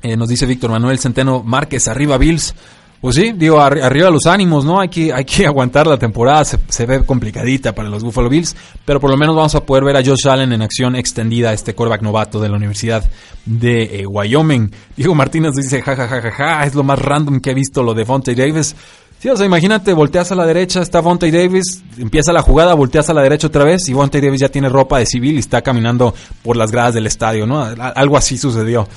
[0.08, 2.56] Eh, nos dice Víctor Manuel Centeno Márquez, arriba Bills.
[3.02, 4.80] Pues sí, digo, arriba los ánimos, ¿no?
[4.80, 9.00] Hay que, hay que aguantar la temporada, se, ve complicadita para los Buffalo Bills, pero
[9.00, 12.02] por lo menos vamos a poder ver a Josh Allen en acción extendida, este quarterback
[12.02, 13.04] novato de la Universidad
[13.46, 14.72] de eh, Wyoming.
[14.96, 18.76] Diego Martínez dice, jajajaja, es lo más random que he visto lo de Fonte Davis.
[19.20, 23.10] Sí, o sea, imagínate, volteas a la derecha, está Vontae Davis, empieza la jugada, volteas
[23.10, 25.63] a la derecha otra vez y Vontae Davis ya tiene ropa de civil y está
[25.63, 27.60] caminando por las gradas del estadio, ¿no?
[27.63, 28.88] Algo así sucedió.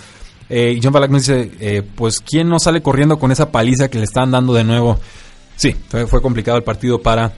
[0.52, 3.98] Eh, John Balak nos dice, eh, pues, ¿quién no sale corriendo con esa paliza que
[3.98, 4.98] le están dando de nuevo?
[5.54, 7.32] Sí, fue, complicado el partido para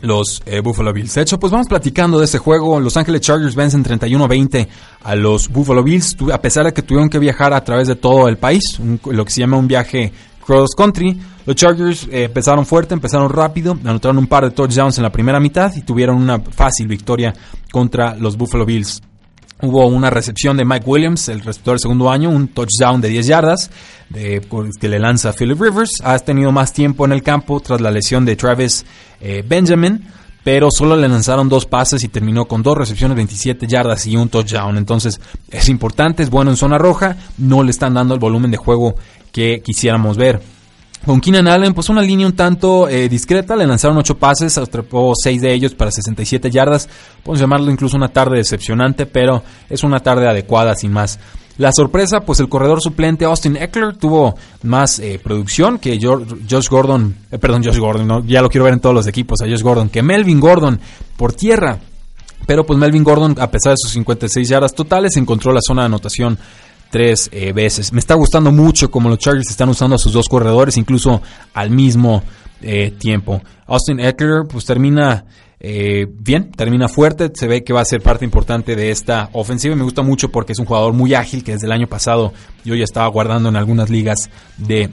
[0.00, 1.14] los eh, Buffalo Bills.
[1.14, 2.80] De hecho, pues vamos platicando de ese juego.
[2.80, 4.66] Los Ángeles Chargers vencen 31-20
[5.02, 8.26] a los Buffalo Bills, a pesar de que tuvieron que viajar a través de todo
[8.26, 11.20] el país, lo que se llama un viaje cross country.
[11.44, 15.74] Los Chargers empezaron fuerte, empezaron rápido, anotaron un par de touchdowns en la primera mitad
[15.76, 17.34] y tuvieron una fácil victoria
[17.70, 19.02] contra los Buffalo Bills.
[19.62, 23.26] Hubo una recepción de Mike Williams, el receptor del segundo año, un touchdown de 10
[23.26, 23.70] yardas
[24.10, 24.46] de,
[24.78, 25.92] que le lanza Philip Rivers.
[26.04, 28.84] Ha tenido más tiempo en el campo tras la lesión de Travis
[29.18, 30.06] eh, Benjamin,
[30.44, 34.28] pero solo le lanzaron dos pases y terminó con dos recepciones, 27 yardas y un
[34.28, 34.76] touchdown.
[34.76, 38.58] Entonces es importante, es bueno en zona roja, no le están dando el volumen de
[38.58, 38.94] juego
[39.32, 40.55] que quisiéramos ver.
[41.06, 45.12] Con Keenan Allen, pues una línea un tanto eh, discreta, le lanzaron 8 pases, atrapó
[45.14, 46.88] 6 de ellos para 67 yardas.
[47.22, 51.20] Podemos llamarlo incluso una tarde decepcionante, pero es una tarde adecuada sin más.
[51.58, 57.14] La sorpresa, pues el corredor suplente Austin Eckler tuvo más eh, producción que Josh Gordon,
[57.30, 59.88] eh, perdón, Josh Gordon, ya lo quiero ver en todos los equipos, a Josh Gordon,
[59.88, 60.80] que Melvin Gordon
[61.16, 61.78] por tierra.
[62.48, 65.86] Pero pues Melvin Gordon, a pesar de sus 56 yardas totales, encontró la zona de
[65.86, 66.36] anotación
[66.90, 67.92] tres eh, veces.
[67.92, 71.22] Me está gustando mucho como los Chargers están usando a sus dos corredores, incluso
[71.54, 72.22] al mismo
[72.62, 73.42] eh, tiempo.
[73.66, 75.24] Austin Eckler pues termina
[75.58, 79.74] eh, bien, termina fuerte, se ve que va a ser parte importante de esta ofensiva
[79.74, 82.74] me gusta mucho porque es un jugador muy ágil que desde el año pasado yo
[82.74, 84.90] ya estaba guardando en algunas ligas de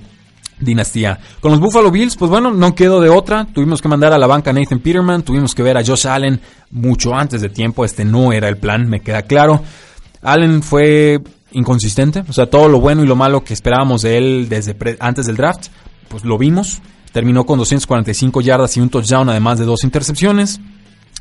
[0.60, 1.20] dinastía.
[1.42, 3.46] Con los Buffalo Bills, pues bueno, no quedó de otra.
[3.54, 6.40] Tuvimos que mandar a la banca a Nathan Peterman, tuvimos que ver a Josh Allen
[6.72, 7.84] mucho antes de tiempo.
[7.84, 9.62] Este no era el plan, me queda claro.
[10.22, 11.22] Allen fue
[11.54, 12.24] inconsistente.
[12.28, 15.38] O sea, todo lo bueno y lo malo que esperábamos de él desde antes del
[15.38, 15.68] draft,
[16.08, 16.82] pues lo vimos.
[17.12, 20.60] Terminó con 245 yardas y un touchdown, además de dos intercepciones.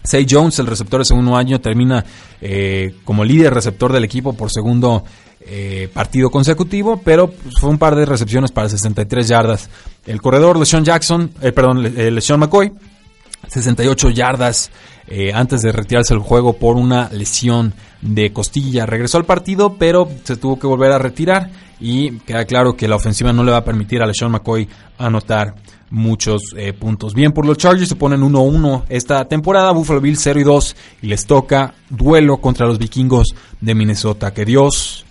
[0.05, 2.05] Say Jones, el receptor de segundo año, termina
[2.41, 5.05] eh, como líder receptor del equipo por segundo
[5.41, 9.71] eh, partido consecutivo, pero pues, fue un par de recepciones para 63 yardas.
[10.07, 12.73] El corredor LeSean Jackson, eh, perdón, LeSean McCoy,
[13.49, 14.71] 68 yardas
[15.07, 18.87] eh, antes de retirarse del juego por una lesión de costilla.
[18.87, 21.51] Regresó al partido, pero se tuvo que volver a retirar
[21.81, 25.57] y queda claro que la ofensiva no le va a permitir a LeSean McCoy anotar
[25.91, 27.15] muchos eh, puntos.
[27.15, 31.07] Bien, por los Chargers se ponen 1-1 esta temporada, Buffalo Bills 0 y 2 y
[31.09, 34.33] les toca duelo contra los vikingos de Minnesota.
[34.33, 35.05] Que Dios,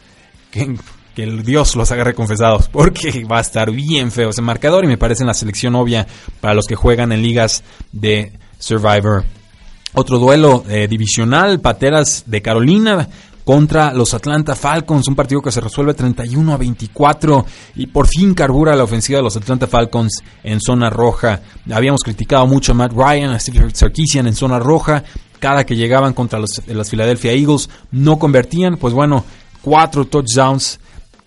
[0.49, 0.75] que,
[1.15, 4.87] que el Dios los haga reconfesados, porque va a estar bien feo ese marcador y
[4.87, 6.07] me parece la selección obvia
[6.39, 9.25] para los que juegan en ligas de Survivor.
[9.93, 13.09] Otro duelo eh, divisional, Pateras de Carolina
[13.43, 17.45] contra los Atlanta Falcons, un partido que se resuelve 31 a 24
[17.75, 21.41] y por fin carbura la ofensiva de los Atlanta Falcons en zona roja.
[21.71, 25.03] Habíamos criticado mucho a Matt Ryan, a Steve Sarkisian en zona roja,
[25.39, 29.25] cada que llegaban contra los, las Philadelphia Eagles no convertían, pues bueno,
[29.61, 30.79] cuatro touchdowns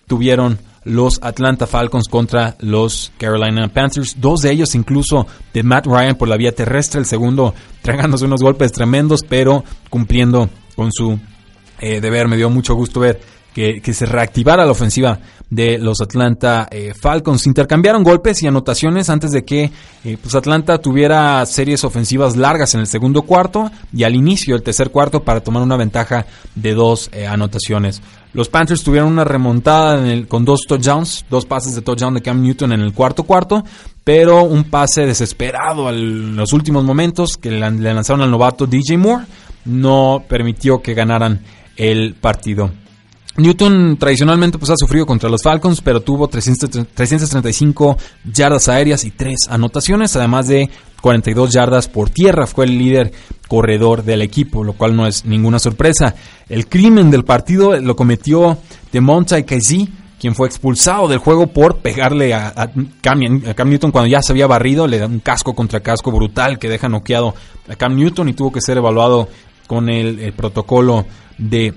[0.07, 4.15] tuvieron los Atlanta Falcons contra los Carolina Panthers.
[4.21, 8.41] Dos de ellos incluso de Matt Ryan por la vía terrestre, el segundo tragándose unos
[8.41, 11.19] golpes tremendos, pero cumpliendo con su
[11.79, 12.27] eh, deber.
[12.27, 13.19] Me dio mucho gusto ver
[13.55, 15.17] que, se reactivara la ofensiva
[15.49, 17.47] de los Atlanta eh, Falcons.
[17.47, 19.71] Intercambiaron golpes y anotaciones antes de que
[20.03, 24.63] eh, pues Atlanta tuviera series ofensivas largas en el segundo cuarto y al inicio del
[24.63, 28.01] tercer cuarto para tomar una ventaja de dos anotaciones.
[28.33, 32.73] Los Panthers tuvieron una remontada con dos touchdowns, dos pases de touchdown de Cam Newton
[32.73, 33.63] en el cuarto cuarto,
[34.03, 39.23] pero un pase desesperado en los últimos momentos que le lanzaron al novato DJ Moore
[39.63, 41.39] no permitió que ganaran
[41.77, 42.71] el partido.
[43.37, 47.97] Newton tradicionalmente pues, ha sufrido contra los Falcons, pero tuvo 335
[48.31, 50.69] yardas aéreas y 3 anotaciones, además de
[51.01, 52.47] 42 yardas por tierra.
[52.47, 53.11] Fue el líder
[53.47, 56.15] corredor del equipo, lo cual no es ninguna sorpresa.
[56.47, 58.57] El crimen del partido lo cometió
[58.93, 62.71] de Monty Casey, quien fue expulsado del juego por pegarle a,
[63.01, 64.87] Cam, Newton cuando ya se había barrido.
[64.87, 67.35] Le da un casco contra casco brutal que deja noqueado
[67.67, 69.27] a Cam Newton y tuvo que ser evaluado
[69.67, 71.05] con el protocolo
[71.37, 71.73] de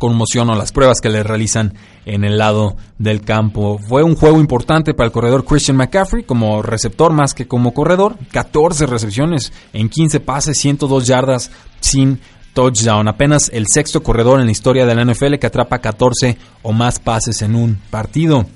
[0.00, 1.74] conmoción o las pruebas que le realizan
[2.06, 3.78] en el lado del campo.
[3.78, 8.16] Fue un juego importante para el corredor Christian McCaffrey como receptor más que como corredor.
[8.32, 12.18] 14 recepciones en 15 pases, 102 yardas sin
[12.54, 13.06] touchdown.
[13.06, 16.98] Apenas el sexto corredor en la historia de la NFL que atrapa 14 o más
[16.98, 18.46] pases en un partido.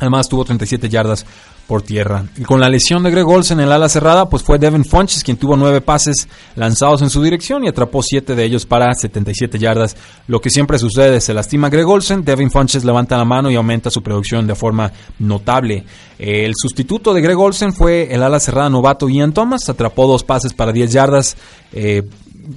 [0.00, 1.24] Además tuvo 37 yardas
[1.70, 2.24] por tierra.
[2.36, 5.22] Y con la lesión de Greg Olsen en el ala cerrada, pues fue Devin Funches
[5.22, 9.56] quien tuvo nueve pases lanzados en su dirección y atrapó siete de ellos para 77
[9.56, 9.96] yardas.
[10.26, 13.88] Lo que siempre sucede, se lastima Greg Olsen, Devin Funches levanta la mano y aumenta
[13.88, 15.84] su producción de forma notable.
[16.18, 20.52] El sustituto de Greg Olsen fue el ala cerrada novato Ian Thomas, atrapó dos pases
[20.52, 21.36] para 10 yardas.
[21.72, 22.02] Eh,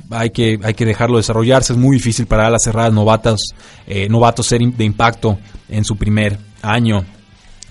[0.10, 3.42] hay que, hay que dejarlo desarrollarse, es muy difícil para alas cerradas novatas,
[3.86, 5.38] eh, novatos ser de impacto
[5.70, 7.06] en su primer año.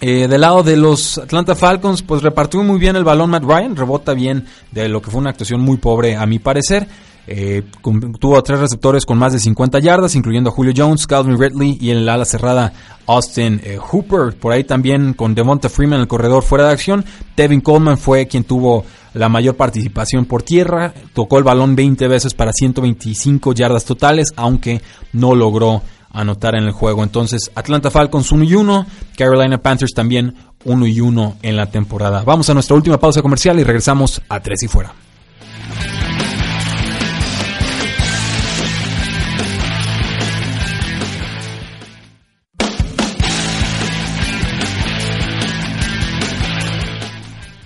[0.04, 3.76] Eh, del lado de los Atlanta Falcons, pues repartió muy bien el balón Matt Ryan,
[3.76, 6.88] rebota bien de lo que fue una actuación muy pobre a mi parecer.
[7.28, 7.62] Eh,
[8.18, 11.92] tuvo tres receptores con más de 50 yardas, incluyendo a Julio Jones, Calvin Ridley y
[11.92, 12.72] en el ala cerrada
[13.06, 14.36] Austin eh, Hooper.
[14.36, 17.04] Por ahí también con Devonta Freeman, el corredor fuera de acción.
[17.36, 18.84] Tevin Coleman fue quien tuvo
[19.14, 20.92] la mayor participación por tierra.
[21.14, 25.80] Tocó el balón 20 veces para 125 yardas totales, aunque no logró
[26.12, 27.02] anotar en el juego.
[27.02, 32.22] Entonces, Atlanta Falcons 1 y 1, Carolina Panthers también 1 y 1 en la temporada.
[32.24, 34.92] Vamos a nuestra última pausa comercial y regresamos a 3 y fuera.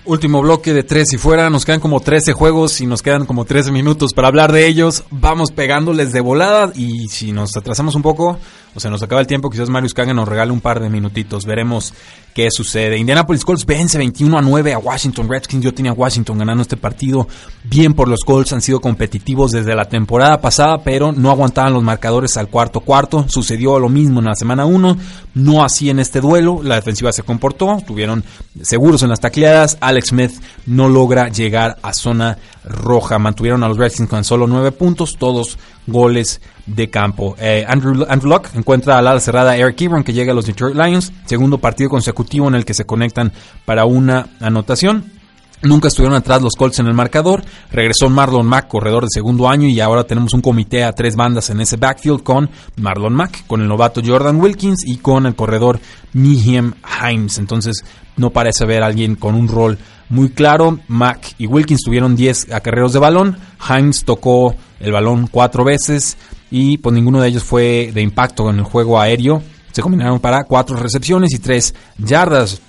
[0.07, 1.49] Último bloque de tres y fuera.
[1.49, 5.03] Nos quedan como 13 juegos y nos quedan como 13 minutos para hablar de ellos.
[5.11, 8.39] Vamos pegándoles de volada y si nos atrasamos un poco
[8.77, 11.45] o se nos acaba el tiempo, quizás Marius Kagan nos regale un par de minutitos.
[11.45, 11.95] Veremos
[12.35, 12.95] qué sucede.
[12.99, 15.63] Indianapolis Colts vence 21 a 9 a Washington Redskins.
[15.63, 17.27] Yo tenía a Washington ganando este partido.
[17.63, 21.81] Bien por los Colts, han sido competitivos desde la temporada pasada, pero no aguantaban los
[21.81, 23.25] marcadores al cuarto cuarto.
[23.27, 24.97] Sucedió lo mismo en la semana 1,
[25.33, 26.61] no así en este duelo.
[26.61, 28.23] La defensiva se comportó, estuvieron
[28.61, 29.79] seguros en las tacleadas.
[29.81, 30.33] Alex Smith
[30.67, 32.37] no logra llegar a zona
[32.67, 33.19] roja.
[33.19, 37.35] Mantuvieron a los Redskins con solo 9 puntos, todos goles de campo.
[37.39, 40.75] Eh, Andrew, Andrew Luck encuentra al ala cerrada Eric Ebron que llega a los Detroit
[40.75, 43.31] Lions, segundo partido consecutivo en el que se conectan
[43.65, 45.17] para una anotación.
[45.63, 47.43] Nunca estuvieron atrás los Colts en el marcador.
[47.71, 51.49] Regresó Marlon Mack, corredor de segundo año, y ahora tenemos un comité a tres bandas
[51.49, 55.79] en ese backfield con Marlon Mack, con el novato Jordan Wilkins y con el corredor
[56.13, 57.39] Nihem Himes.
[57.39, 57.83] Entonces,
[58.17, 60.79] no parece haber alguien con un rol muy claro.
[60.87, 63.37] Mack y Wilkins tuvieron 10 acarreos de balón.
[63.69, 66.17] Himes tocó el balón cuatro veces
[66.51, 69.41] y pues ninguno de ellos fue de impacto en el juego aéreo.
[69.71, 72.61] Se combinaron para cuatro recepciones y tres yardas.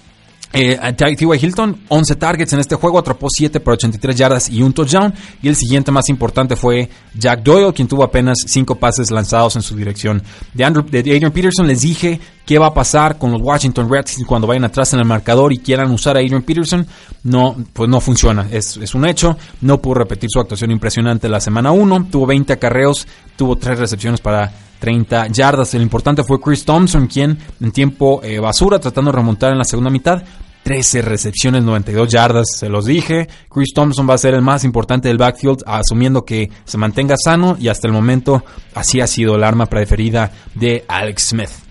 [0.53, 1.17] Eh, T.Y.
[1.41, 5.13] Hilton, 11 targets en este juego, atrapó 7 por 83 yardas y un touchdown.
[5.43, 9.63] Y el siguiente más importante fue Jack Doyle, quien tuvo apenas 5 pases lanzados en
[9.63, 10.23] su dirección.
[10.55, 14.27] De, Andrew, de Adrian Peterson les dije qué va a pasar con los Washington Redskins
[14.27, 16.87] cuando vayan atrás en el marcador y quieran usar a Adrian Peterson.
[17.25, 19.37] No, pues no funciona, es, es un hecho.
[19.61, 22.09] No pudo repetir su actuación impresionante la semana 1.
[22.11, 23.07] Tuvo 20 acarreos,
[23.37, 25.75] tuvo 3 recepciones para 30 yardas.
[25.75, 29.65] El importante fue Chris Thompson, quien en tiempo eh, basura, tratando de remontar en la
[29.65, 30.23] segunda mitad,
[30.63, 33.29] 13 recepciones, 92 yardas, se los dije.
[33.49, 37.57] Chris Thompson va a ser el más importante del backfield, asumiendo que se mantenga sano
[37.59, 41.68] y hasta el momento así ha sido el arma preferida de Alex Smith.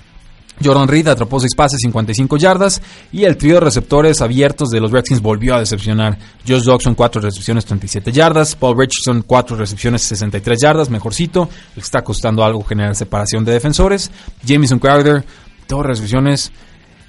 [0.64, 4.92] Jordan Reed atrapó 6 pases, 55 yardas y el trío de receptores abiertos de los
[4.92, 6.18] Redskins volvió a decepcionar.
[6.48, 8.56] Josh Dawson 4 recepciones, 37 yardas.
[8.56, 11.50] Paul Richardson 4 recepciones, 63 yardas, mejorcito.
[11.76, 14.12] Le está costando algo generar separación de defensores.
[14.44, 15.24] Jameson Crowder,
[15.68, 16.52] 2 recepciones.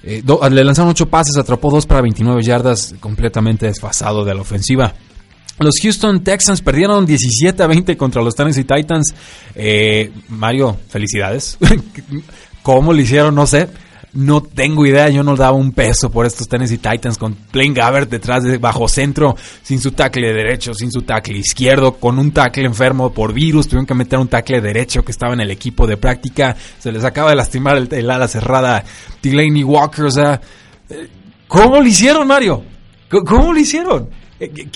[0.03, 4.93] Eh, le lanzaron 8 pases, atrapó 2 para 29 yardas, completamente desfasado de la ofensiva.
[5.59, 9.13] Los Houston Texans perdieron 17 a 20 contra los Tennessee Titans.
[9.55, 11.57] Eh, Mario, felicidades.
[12.63, 13.35] ¿Cómo lo hicieron?
[13.35, 13.69] No sé.
[14.11, 18.09] No tengo idea, yo no daba un peso por estos Tennessee Titans con Plain Gabbert
[18.09, 22.65] detrás de bajo centro, sin su tackle derecho, sin su tackle izquierdo, con un tackle
[22.65, 25.97] enfermo por virus, tuvieron que meter un tackle derecho que estaba en el equipo de
[25.97, 28.83] práctica, se les acaba de lastimar el, ala cerrada
[29.21, 30.41] Delaney Walker, o sea,
[30.89, 31.07] eh,
[31.47, 32.63] ¿cómo lo hicieron Mario?
[33.09, 34.09] ¿Cómo lo hicieron?
[34.39, 34.69] Eh,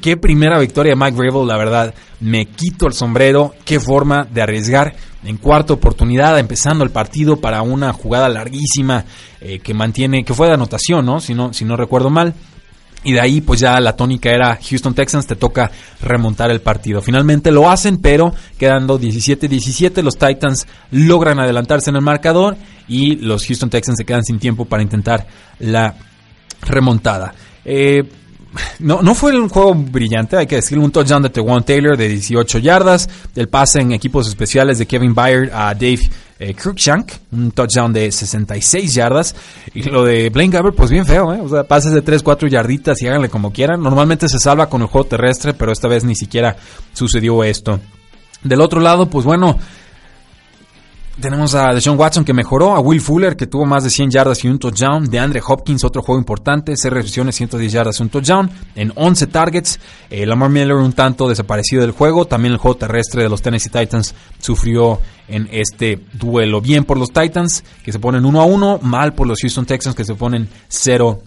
[0.00, 1.94] ¿Qué, primera victoria Mike Rabel, la verdad.
[2.20, 3.54] Me quito el sombrero.
[3.64, 9.04] Qué forma de arriesgar en cuarta oportunidad, empezando el partido para una jugada larguísima
[9.40, 11.20] eh, que mantiene, que fue de anotación, ¿no?
[11.20, 11.52] Si, ¿no?
[11.52, 12.34] si no recuerdo mal.
[13.02, 15.70] Y de ahí, pues ya la tónica era Houston Texans, te toca
[16.02, 17.00] remontar el partido.
[17.00, 22.56] Finalmente lo hacen, pero quedando 17-17, los Titans logran adelantarse en el marcador
[22.88, 25.26] y los Houston Texans se quedan sin tiempo para intentar
[25.60, 25.94] la
[26.60, 27.32] remontada.
[27.64, 28.04] Eh,
[28.80, 30.84] no, no fue un juego brillante, hay que decirlo.
[30.84, 33.08] Un touchdown de Tewan Taylor de 18 yardas.
[33.36, 36.00] El pase en equipos especiales de Kevin Byard a Dave
[36.40, 36.56] eh.
[37.32, 39.36] Un touchdown de 66 yardas.
[39.74, 41.40] Y lo de Blaine Gabbert, pues bien feo, ¿eh?
[41.40, 43.82] O sea, pases de 3, 4 yarditas y háganle como quieran.
[43.82, 46.56] Normalmente se salva con el juego terrestre, pero esta vez ni siquiera
[46.94, 47.78] sucedió esto.
[48.42, 49.58] Del otro lado, pues bueno,
[51.18, 54.44] tenemos a Deshaun Watson que mejoró, a Will Fuller que tuvo más de 100 yardas
[54.44, 58.08] y un touchdown, de Andre Hopkins otro juego importante, 6 recepciones, 110 yardas y un
[58.08, 62.76] touchdown, en 11 targets, eh, Lamar Miller un tanto desaparecido del juego, también el juego
[62.76, 67.98] terrestre de los Tennessee Titans sufrió en este duelo, bien por los Titans que se
[67.98, 71.22] ponen 1 a 1, mal por los Houston Texans que se ponen 0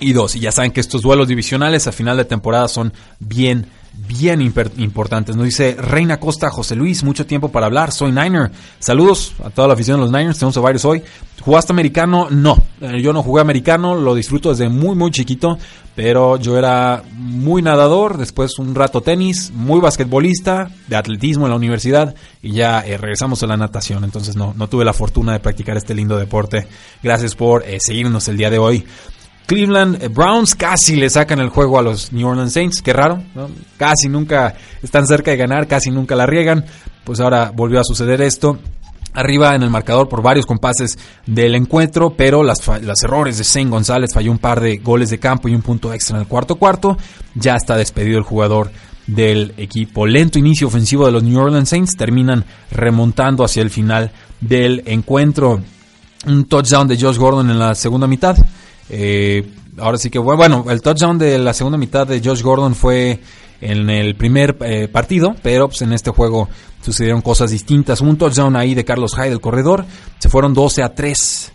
[0.00, 3.66] y 2, y ya saben que estos duelos divisionales a final de temporada son bien
[3.92, 5.36] bien importantes.
[5.36, 8.50] Nos dice Reina Costa, José Luis, mucho tiempo para hablar, soy Niner.
[8.78, 11.02] Saludos a toda la afición de los Niners, tenemos a varios hoy.
[11.40, 12.28] ¿Jugaste americano?
[12.30, 15.58] No, eh, yo no jugué americano, lo disfruto desde muy muy chiquito,
[15.94, 21.56] pero yo era muy nadador, después un rato tenis, muy basquetbolista, de atletismo en la
[21.56, 25.40] universidad y ya eh, regresamos a la natación, entonces no, no tuve la fortuna de
[25.40, 26.68] practicar este lindo deporte.
[27.02, 28.84] Gracias por eh, seguirnos el día de hoy.
[29.46, 33.22] Cleveland Browns casi le sacan el juego a los New Orleans Saints, qué raro,
[33.76, 36.64] casi nunca están cerca de ganar, casi nunca la riegan,
[37.04, 38.58] pues ahora volvió a suceder esto.
[39.14, 42.66] Arriba en el marcador por varios compases del encuentro, pero las,
[43.02, 46.16] errores de Zane González falló un par de goles de campo y un punto extra
[46.16, 46.96] en el cuarto cuarto.
[47.34, 48.70] Ya está despedido el jugador
[49.06, 50.06] del equipo.
[50.06, 55.60] Lento inicio ofensivo de los New Orleans Saints terminan remontando hacia el final del encuentro.
[56.26, 58.38] Un touchdown de Josh Gordon en la segunda mitad.
[58.88, 59.46] Eh,
[59.78, 63.20] ahora sí que, bueno, el touchdown de la segunda mitad de Josh Gordon fue
[63.60, 66.48] en el primer eh, partido, pero pues, en este juego
[66.82, 68.00] sucedieron cosas distintas.
[68.00, 69.84] Un touchdown ahí de Carlos Hyde, el corredor,
[70.18, 71.52] se fueron 12 a 3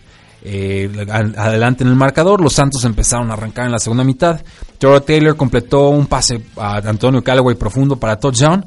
[0.50, 0.90] eh,
[1.38, 2.40] adelante en el marcador.
[2.40, 4.40] Los Santos empezaron a arrancar en la segunda mitad.
[4.78, 8.64] Toro Taylor completó un pase a Antonio Callaway profundo para touchdown.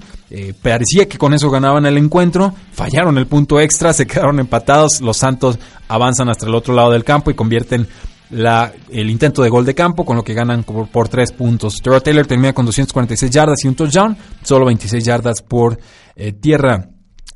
[0.60, 2.52] parecía que con eso ganaban el encuentro.
[2.72, 5.00] Fallaron el punto extra, se quedaron empatados.
[5.00, 5.58] Los Santos
[5.88, 7.88] avanzan hasta el otro lado del campo y convierten
[8.30, 11.80] el intento de gol de campo, con lo que ganan por, por 3 puntos.
[11.82, 15.78] Terrell Taylor termina con 246 yardas y un touchdown, solo 26 yardas por
[16.16, 16.88] eh, tierra.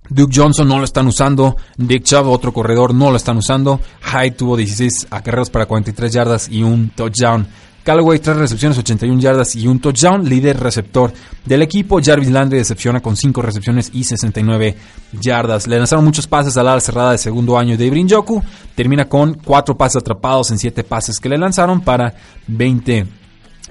[0.09, 1.57] Duke Johnson no lo están usando.
[1.77, 3.81] Dick Chubb, otro corredor, no lo están usando.
[4.03, 7.47] Hyde tuvo 16 acarreos para 43 yardas y un touchdown.
[7.85, 11.13] Callaway, 3 recepciones, 81 yardas y un touchdown, líder receptor
[11.45, 12.01] del equipo.
[12.03, 14.75] Jarvis Landry decepciona con 5 recepciones y 69
[15.21, 15.67] yardas.
[15.67, 18.43] Le lanzaron muchos pases al ala cerrada de segundo año de Ibrin Joku.
[18.75, 22.15] Termina con 4 pases atrapados en 7 pases que le lanzaron para
[22.47, 23.07] 20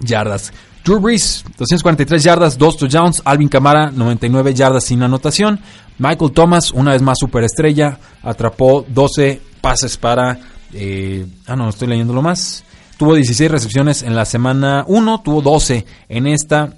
[0.01, 0.53] yardas.
[0.85, 3.21] Drew Brees, 243 yardas, 2 touchdowns.
[3.25, 5.59] Alvin Kamara, 99 yardas sin anotación.
[5.97, 10.39] Michael Thomas, una vez más superestrella, atrapó 12 pases para...
[10.71, 12.63] Eh, ah, no, estoy leyéndolo más.
[13.03, 16.73] Tuvo 16 recepciones en la semana 1, tuvo 12 en esta,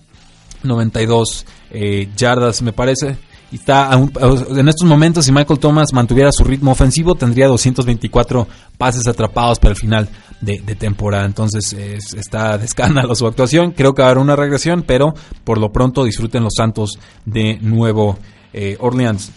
[0.64, 3.16] 92 eh, yardas me parece.
[3.52, 9.06] Y está en estos momentos, si Michael Thomas mantuviera su ritmo ofensivo, tendría 224 pases
[9.06, 10.10] atrapados para el final
[10.42, 11.26] de, temporada.
[11.26, 13.74] Entonces está de escándalo su actuación.
[13.74, 15.14] Creo que haber una regresión, pero
[15.44, 18.18] por lo pronto disfruten los Santos de Nuevo
[18.52, 19.32] eh, Orleans.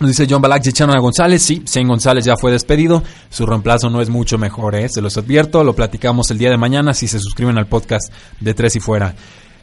[0.00, 1.42] Nos dice John Balak, echaron a González.
[1.42, 3.02] Sí, Shane González ya fue despedido.
[3.30, 4.88] Su reemplazo no es mucho mejor, ¿eh?
[4.88, 5.64] se los advierto.
[5.64, 9.14] Lo platicamos el día de mañana si se suscriben al podcast de Tres y Fuera.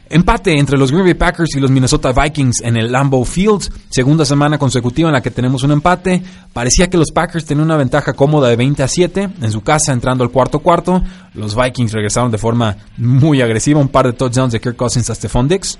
[0.08, 3.72] Empate entre los Green Bay Packers y los Minnesota Vikings en el Lambeau Field.
[3.90, 6.22] Segunda semana consecutiva en la que tenemos un empate.
[6.52, 9.92] Parecía que los Packers tenían una ventaja cómoda de 20 a 7 en su casa
[9.92, 11.02] entrando al cuarto cuarto.
[11.34, 13.80] Los Vikings regresaron de forma muy agresiva.
[13.80, 15.76] Un par de touchdowns de Kirk Cousins a Stephon Dix.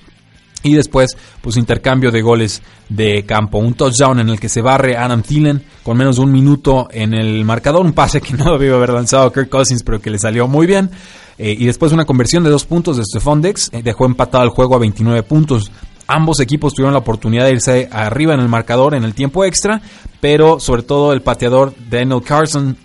[0.66, 3.58] Y después, pues intercambio de goles de campo.
[3.58, 7.14] Un touchdown en el que se barre Adam Thielen con menos de un minuto en
[7.14, 7.84] el marcador.
[7.84, 10.90] Un pase que no debió haber lanzado Kirk Cousins, pero que le salió muy bien.
[11.38, 13.70] Eh, y después una conversión de dos puntos de Stephon Dex.
[13.72, 15.70] Eh, dejó empatado el juego a 29 puntos.
[16.08, 19.82] Ambos equipos tuvieron la oportunidad de irse arriba en el marcador en el tiempo extra,
[20.20, 22.76] pero sobre todo el pateador Daniel Carson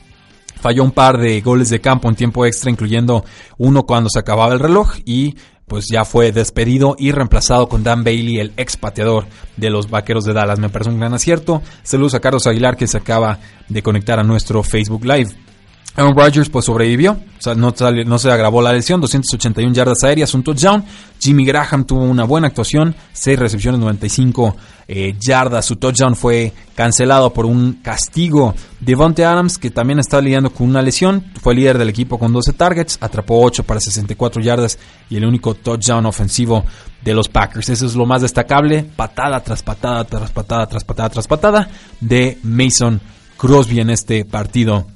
[0.59, 3.23] falló un par de goles de campo en tiempo extra, incluyendo
[3.57, 5.35] uno cuando se acababa el reloj y
[5.71, 10.25] pues ya fue despedido y reemplazado con Dan Bailey, el ex pateador de los Vaqueros
[10.25, 10.59] de Dallas.
[10.59, 11.61] Me parece un gran acierto.
[11.81, 15.29] Saludos a Carlos Aguilar que se acaba de conectar a nuestro Facebook Live.
[15.95, 20.43] Aaron Rodgers pues sobrevivió, o sea, no, se agravó la lesión, 281 yardas aéreas, un
[20.43, 20.85] touchdown.
[21.19, 24.55] Jimmy Graham tuvo una buena actuación, 6 recepciones, 95
[24.87, 25.65] eh, yardas.
[25.65, 28.55] Su touchdown fue cancelado por un castigo.
[28.79, 32.53] Devonte Adams, que también está lidiando con una lesión, fue líder del equipo con 12
[32.53, 34.79] targets, atrapó 8 para 64 yardas
[35.09, 36.63] y el único touchdown ofensivo
[37.03, 37.67] de los Packers.
[37.67, 41.69] Eso es lo más destacable, patada tras patada, tras patada, tras patada, tras patada
[41.99, 43.01] de Mason
[43.37, 44.87] Crosby en este partido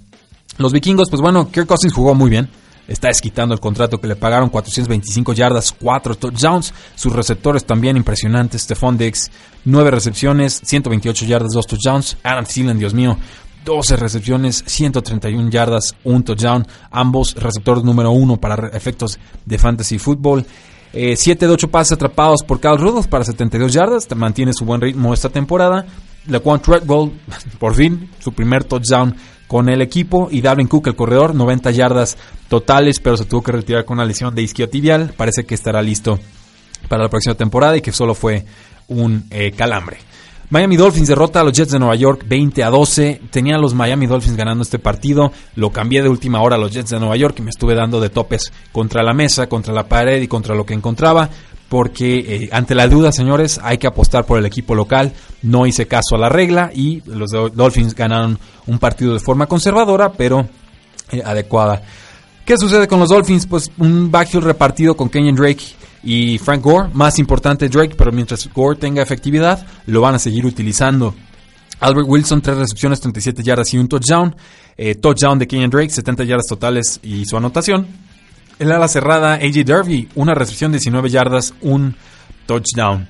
[0.57, 2.49] los vikingos, pues bueno, Kirk Cousins jugó muy bien.
[2.87, 6.73] está esquitando el contrato que le pagaron, 425 yardas, 4 touchdowns.
[6.95, 9.31] Sus receptores también impresionantes, Stephon Diggs,
[9.65, 12.17] 9 recepciones, 128 yardas, 2 touchdowns.
[12.23, 13.17] Adam Thielen, Dios mío,
[13.65, 16.65] 12 recepciones, 131 yardas, 1 touchdown.
[16.91, 20.45] Ambos receptores número 1 para efectos de fantasy football.
[20.93, 24.07] 7 de 8 pases atrapados por Carl Rudolph para 72 yardas.
[24.15, 25.85] Mantiene su buen ritmo esta temporada.
[26.27, 27.11] Laquan Treadwell,
[27.59, 29.15] por fin, su primer touchdown
[29.47, 30.27] con el equipo.
[30.31, 32.17] Y Dalvin Cook, el corredor, 90 yardas
[32.47, 35.13] totales, pero se tuvo que retirar con una lesión de isquiotibial.
[35.15, 36.19] Parece que estará listo
[36.87, 38.45] para la próxima temporada y que solo fue
[38.87, 39.97] un eh, calambre.
[40.49, 43.21] Miami Dolphins derrota a los Jets de Nueva York 20 a 12.
[43.31, 45.31] Tenía a los Miami Dolphins ganando este partido.
[45.55, 47.99] Lo cambié de última hora a los Jets de Nueva York y me estuve dando
[47.99, 51.29] de topes contra la mesa, contra la pared y contra lo que encontraba.
[51.69, 55.13] Porque eh, ante la duda, señores, hay que apostar por el equipo local.
[55.41, 58.37] No hice caso a la regla y los Dolphins ganaron
[58.67, 60.47] un partido de forma conservadora, pero
[61.11, 61.81] eh, adecuada.
[62.45, 63.47] ¿Qué sucede con los Dolphins?
[63.47, 65.63] Pues un backfield repartido con Kenyon Drake
[66.03, 70.45] y Frank Gore, más importante Drake, pero mientras Gore tenga efectividad, lo van a seguir
[70.45, 71.15] utilizando.
[71.79, 74.35] Albert Wilson, 3 recepciones, 37 yardas y un touchdown.
[74.77, 77.87] Eh, touchdown de Kenyon Drake, 70 yardas totales y su anotación.
[78.57, 81.95] El ala cerrada, AJ Derby, una recepción, 19 yardas, un
[82.45, 83.07] touchdown.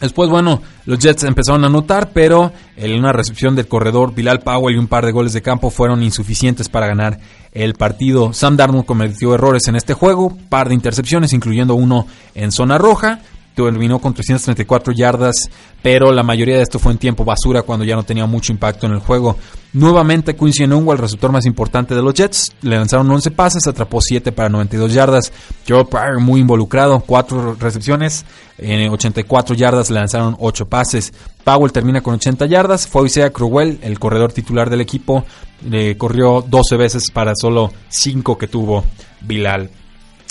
[0.00, 4.74] Después, bueno, los Jets empezaron a anotar, pero en una recepción del corredor Bilal Powell
[4.74, 7.18] y un par de goles de campo fueron insuficientes para ganar
[7.52, 8.32] el partido.
[8.34, 13.20] Sam Darnold cometió errores en este juego, par de intercepciones, incluyendo uno en zona roja
[13.54, 15.50] terminó con 334 yardas,
[15.82, 18.86] pero la mayoría de esto fue en tiempo basura cuando ya no tenía mucho impacto
[18.86, 19.36] en el juego.
[19.72, 24.00] Nuevamente Quincy Enunwa, el receptor más importante de los Jets, le lanzaron 11 pases, atrapó
[24.00, 25.32] 7 para 92 yardas.
[25.68, 28.24] Joe Pryor muy involucrado, 4 recepciones,
[28.58, 31.12] en 84 yardas le lanzaron 8 pases.
[31.42, 35.24] Powell termina con 80 yardas, fue Isaiah Crowell, el corredor titular del equipo,
[35.68, 38.84] le corrió 12 veces para solo 5 que tuvo
[39.20, 39.70] Bilal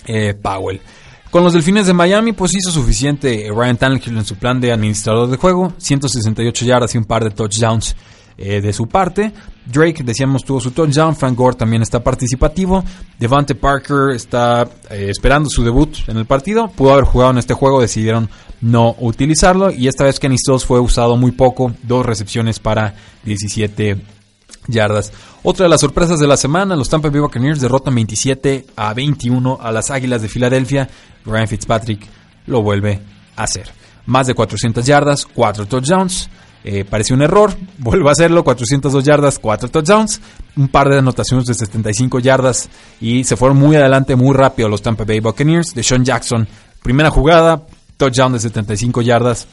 [0.08, 0.82] eh, Powell.
[1.34, 5.28] Con los Delfines de Miami, pues hizo suficiente Ryan Tannehill en su plan de administrador
[5.28, 7.96] de juego, 168 yardas y un par de touchdowns
[8.38, 9.34] eh, de su parte.
[9.66, 11.16] Drake, decíamos, tuvo su touchdown.
[11.16, 12.84] Frank Gore también está participativo.
[13.18, 16.68] Devante Parker está eh, esperando su debut en el partido.
[16.68, 18.30] Pudo haber jugado en este juego, decidieron
[18.62, 19.72] no utilizarlo.
[19.72, 23.98] Y esta vez Kenny Stills fue usado muy poco, dos recepciones para 17
[24.68, 25.12] yardas.
[25.44, 29.60] Otra de las sorpresas de la semana, los Tampa Bay Buccaneers derrotan 27 a 21
[29.62, 30.90] a las Águilas de Filadelfia.
[31.26, 32.08] Ryan Fitzpatrick
[32.48, 33.02] lo vuelve
[33.36, 33.70] a hacer.
[34.06, 36.30] Más de 400 yardas, 4 touchdowns.
[36.66, 40.22] Eh, pareció un error, vuelve a hacerlo, 402 yardas, 4 touchdowns,
[40.56, 42.70] un par de anotaciones de 75 yardas
[43.02, 45.74] y se fueron muy adelante, muy rápido los Tampa Bay Buccaneers.
[45.76, 46.48] De Sean Jackson,
[46.82, 47.64] primera jugada,
[47.98, 49.48] touchdown de 75 yardas,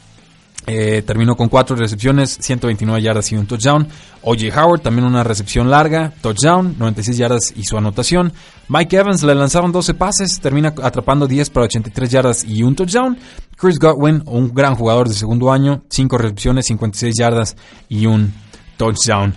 [0.67, 3.87] eh, terminó con 4 recepciones, 129 yardas y un touchdown.
[4.21, 4.61] O.J.
[4.61, 8.31] Howard también una recepción larga, touchdown, 96 yardas y su anotación.
[8.67, 13.17] Mike Evans le lanzaron 12 pases, termina atrapando 10 para 83 yardas y un touchdown.
[13.57, 17.55] Chris Godwin, un gran jugador de segundo año, 5 recepciones, 56 yardas
[17.89, 18.33] y un
[18.77, 19.33] touchdown.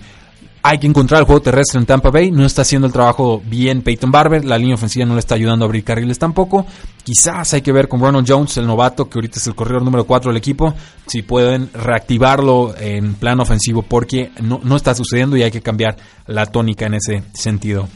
[0.67, 2.31] Hay que encontrar el juego terrestre en Tampa Bay.
[2.31, 4.47] No está haciendo el trabajo bien Peyton Barber.
[4.47, 6.65] La línea ofensiva no le está ayudando a abrir carriles tampoco.
[7.03, 10.07] Quizás hay que ver con Ronald Jones, el novato, que ahorita es el corredor número
[10.07, 10.73] 4 del equipo,
[11.07, 15.99] si pueden reactivarlo en plan ofensivo, porque no, no está sucediendo y hay que cambiar
[16.29, 17.87] la tónica en ese sentido.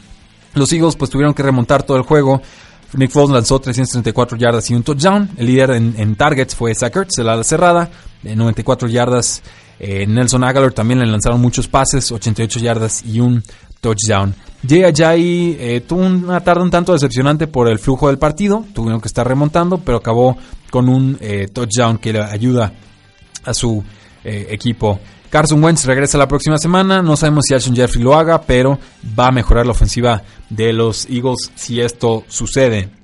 [0.53, 2.39] Los Eagles pues tuvieron que remontar todo el juego.
[2.93, 5.27] Nick Foles lanzó 334 yardas y un touchdown.
[5.37, 7.89] El líder en, targets fue Zach Ertz, el ala cerrada,
[8.21, 9.41] de 94 yardas
[9.79, 13.43] eh, Nelson Aguilar también le lanzaron muchos pases, 88 yardas y un
[13.81, 14.35] touchdown.
[14.67, 18.99] Jay Ajayi eh, tuvo una tarde un tanto decepcionante por el flujo del partido, tuvieron
[18.99, 20.37] que estar remontando, pero acabó
[20.69, 22.73] con un eh, touchdown que le ayuda
[23.45, 23.83] a su
[24.21, 24.99] equipo.
[25.29, 28.77] Carson Wentz regresa la próxima semana, no sabemos si Alshon Jeffrey lo haga, pero
[29.17, 32.98] va a mejorar la ofensiva de los Eagles si esto sucede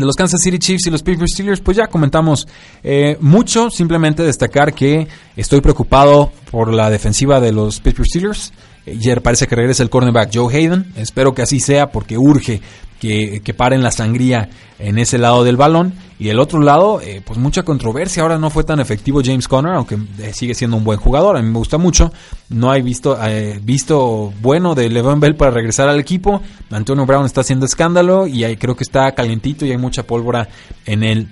[0.00, 2.46] de los Kansas City Chiefs y los Pittsburgh Steelers, pues ya comentamos
[2.82, 3.70] eh, mucho.
[3.70, 8.52] Simplemente destacar que estoy preocupado por la defensiva de los Pittsburgh Steelers.
[8.86, 10.92] Ayer parece que regresa el cornerback Joe Hayden.
[10.96, 12.60] Espero que así sea porque urge
[13.00, 15.94] que, que paren la sangría en ese lado del balón.
[16.20, 18.22] Y el otro lado, eh, pues mucha controversia.
[18.22, 21.36] Ahora no fue tan efectivo James Conner, aunque eh, sigue siendo un buen jugador.
[21.36, 22.12] A mí me gusta mucho.
[22.48, 26.42] No hay visto, eh, visto bueno de Levon Bell para regresar al equipo.
[26.70, 30.48] Antonio Brown está haciendo escándalo y ahí creo que está calientito y hay mucha pólvora
[30.86, 31.28] en el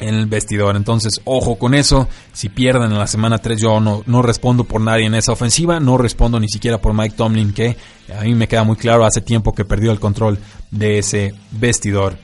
[0.00, 0.76] en el vestidor.
[0.76, 2.08] Entonces, ojo con eso.
[2.32, 5.78] Si pierden en la semana 3, yo no, no respondo por nadie en esa ofensiva.
[5.78, 7.76] No respondo ni siquiera por Mike Tomlin, que
[8.18, 10.38] a mí me queda muy claro hace tiempo que perdió el control
[10.70, 12.16] de ese vestidor.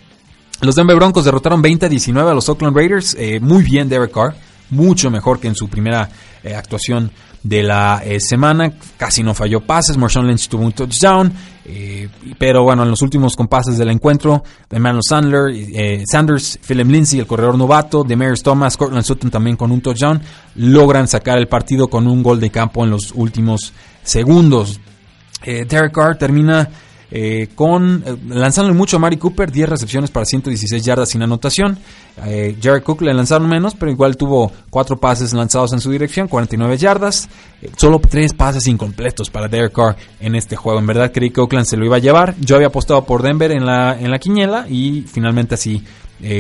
[0.63, 3.15] Los Denver Broncos derrotaron 20 a 19 a los Oakland Raiders.
[3.19, 4.35] Eh, muy bien Derek Carr.
[4.71, 6.09] Mucho mejor que en su primera
[6.43, 7.13] eh, actuación
[7.43, 8.73] de la eh, semana.
[8.97, 9.97] Casi no falló pases.
[9.97, 11.33] Marshawn Lynch tuvo un touchdown.
[11.69, 12.09] Eh,
[12.39, 17.27] pero bueno, en los últimos compases del encuentro, Emmanuel Sandler, eh, Sanders, Philip Lindsay, el
[17.27, 20.21] corredor novato, Demarius Thomas, Cortland Sutton también con un touchdown,
[20.55, 23.73] logran sacar el partido con un gol de campo en los últimos
[24.05, 24.79] segundos.
[25.43, 26.69] Eh, Derek Carr termina
[27.11, 31.79] eh, con eh, lanzándole mucho a Mari Cooper, 10 recepciones para 116 yardas sin anotación.
[32.25, 36.29] Eh, Jared Cook le lanzaron menos, pero igual tuvo 4 pases lanzados en su dirección,
[36.29, 37.29] 49 yardas.
[37.63, 40.79] Eh, solo 3 pases incompletos para Derek Carr en este juego.
[40.81, 42.35] En verdad creí que Oakland se lo iba a llevar.
[42.41, 45.83] Yo había apostado por Denver en la, en la quiniela y finalmente así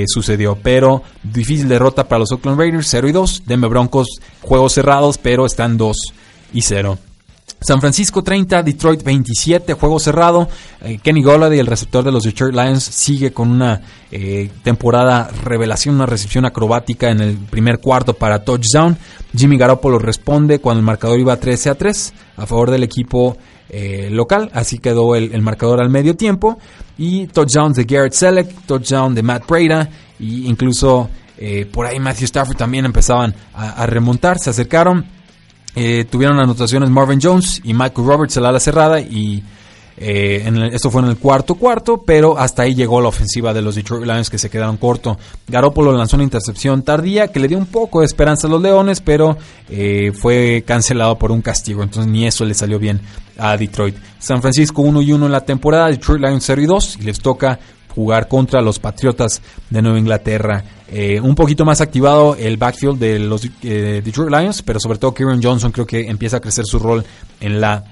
[0.06, 0.56] sucedió.
[0.62, 3.42] Pero difícil derrota para los Oakland Raiders, 0 y 2.
[3.46, 4.08] Denver Broncos,
[4.40, 5.96] juegos cerrados, pero están 2
[6.54, 6.98] y 0.
[7.61, 10.48] San Francisco 30, Detroit 27, juego cerrado.
[10.82, 13.80] Eh, Kenny Golladay, el receptor de los Detroit Lions, sigue con una
[14.11, 18.96] eh, temporada revelación, una recepción acrobática en el primer cuarto para touchdown.
[19.34, 23.36] Jimmy Garoppolo responde cuando el marcador iba 13 a 3 a favor del equipo
[23.70, 24.50] eh, local.
[24.52, 26.59] Así quedó el, marcador al medio tiempo.
[26.98, 29.88] Y touchdowns de Garrett Selleck, touchdown de Matt Breda
[30.20, 31.09] e incluso
[31.70, 35.04] por ahí Matthew Stafford también empezaban a remontar, se acercaron
[35.77, 39.45] eh, tuvieron anotaciones Marvin Jones y Michael Roberts el ala cerrada y
[39.99, 43.74] eh, esto fue en el cuarto cuarto, pero hasta ahí llegó la ofensiva de los
[43.74, 45.18] Detroit Lions que se quedaron corto.
[45.47, 49.01] Garoppolo lanzó una intercepción tardía que le dio un poco de esperanza a los Leones,
[49.01, 49.37] pero
[49.68, 53.01] eh, fue cancelado por un castigo, entonces ni eso le salió bien
[53.39, 53.97] a Detroit.
[54.18, 57.20] San Francisco 1 y 1 en la temporada, Detroit Lions 0 y 2 y les
[57.20, 57.59] toca
[57.97, 60.62] jugar contra los Patriotas de Nueva Inglaterra.
[60.88, 65.12] Eh, un poquito más activado el backfield de los eh, Detroit Lions, pero sobre todo
[65.12, 67.05] Kieran Johnson creo que empieza a crecer su rol
[67.40, 67.82] en la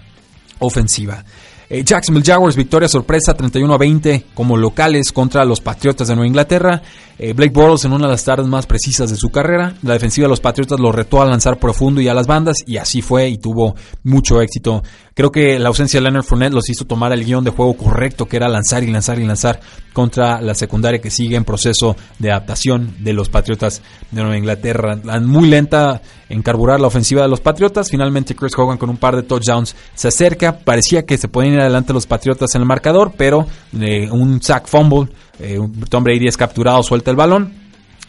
[0.61, 1.25] ofensiva.
[1.71, 6.29] Eh, Jacksonville Jaguars, victoria sorpresa 31 a 20 como locales contra los Patriotas de Nueva
[6.29, 6.83] Inglaterra.
[7.19, 9.75] Blake Bortles en una de las tardes más precisas de su carrera.
[9.83, 12.77] La defensiva de los Patriotas lo retó a lanzar profundo y a las bandas y
[12.77, 14.83] así fue y tuvo mucho éxito
[15.15, 18.27] Creo que la ausencia de Leonard Fournette los hizo tomar el guion de juego correcto,
[18.27, 19.61] que era lanzar y lanzar y lanzar
[19.93, 24.99] contra la secundaria que sigue en proceso de adaptación de los Patriotas de Nueva Inglaterra.
[25.21, 27.91] Muy lenta en carburar la ofensiva de los Patriotas.
[27.91, 30.59] Finalmente Chris Hogan con un par de touchdowns se acerca.
[30.59, 33.47] Parecía que se pueden ir adelante los Patriotas en el marcador, pero
[33.81, 35.59] eh, un sack fumble, eh,
[35.89, 37.65] Tom Brady es capturado, suelta el balón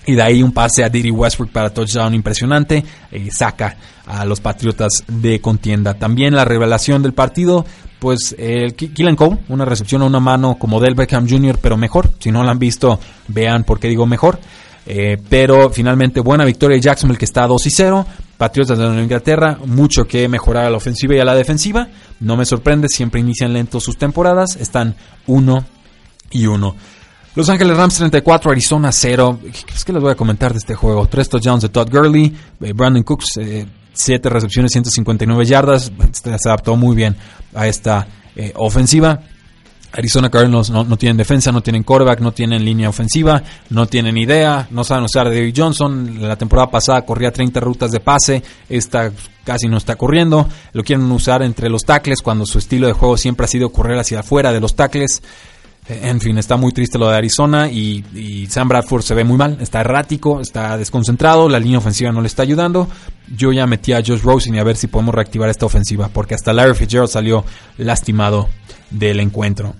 [0.05, 2.83] y de ahí un pase a Diddy Westbrook para touchdown impresionante.
[3.11, 5.95] Eh, saca a los Patriotas de contienda.
[5.95, 7.65] También la revelación del partido,
[7.99, 12.11] pues el Killen Cole, una recepción a una mano como del Beckham Jr., pero mejor.
[12.19, 14.39] Si no la han visto, vean por qué digo mejor.
[14.87, 18.05] Eh, pero finalmente buena victoria de Jacksonville que está 2 y 0.
[18.37, 21.87] Patriotas de Nueva Inglaterra, mucho que mejorar a la ofensiva y a la defensiva.
[22.19, 24.55] No me sorprende, siempre inician lentos sus temporadas.
[24.57, 24.95] Están
[25.25, 25.65] 1
[26.31, 26.75] y 1.
[27.35, 29.39] Los Ángeles Rams 34, Arizona 0.
[29.75, 31.05] Es que les voy a comentar de este juego?
[31.07, 35.91] Tres touchdowns de Todd Gurley, eh, Brandon Cooks, 7 eh, recepciones, 159 yardas.
[35.99, 37.17] Este se adaptó muy bien
[37.53, 38.07] a esta
[38.37, 39.19] eh, ofensiva.
[39.91, 44.67] Arizona Cardinals no, tienen defensa, no tienen quarterback, no tienen línea ofensiva, no tienen idea,
[44.71, 46.17] no saben usar a David Johnson.
[46.21, 49.11] La temporada pasada corría 30 rutas de pase, esta
[49.43, 50.47] casi no está corriendo.
[50.73, 53.97] Lo quieren usar entre los tackles cuando su estilo de juego siempre ha sido correr
[53.97, 55.21] hacia afuera de los tackles.
[55.87, 59.57] En fin, está muy triste lo de Arizona y, Sam Bradford se ve muy mal,
[59.61, 62.87] está errático, está desconcentrado, la línea ofensiva no le está ayudando.
[63.35, 66.33] Yo ya metí a Josh Rosen y a ver si podemos reactivar esta ofensiva, porque
[66.33, 67.45] hasta Larry Fitzgerald salió
[67.77, 68.49] lastimado
[68.89, 69.75] del encuentro.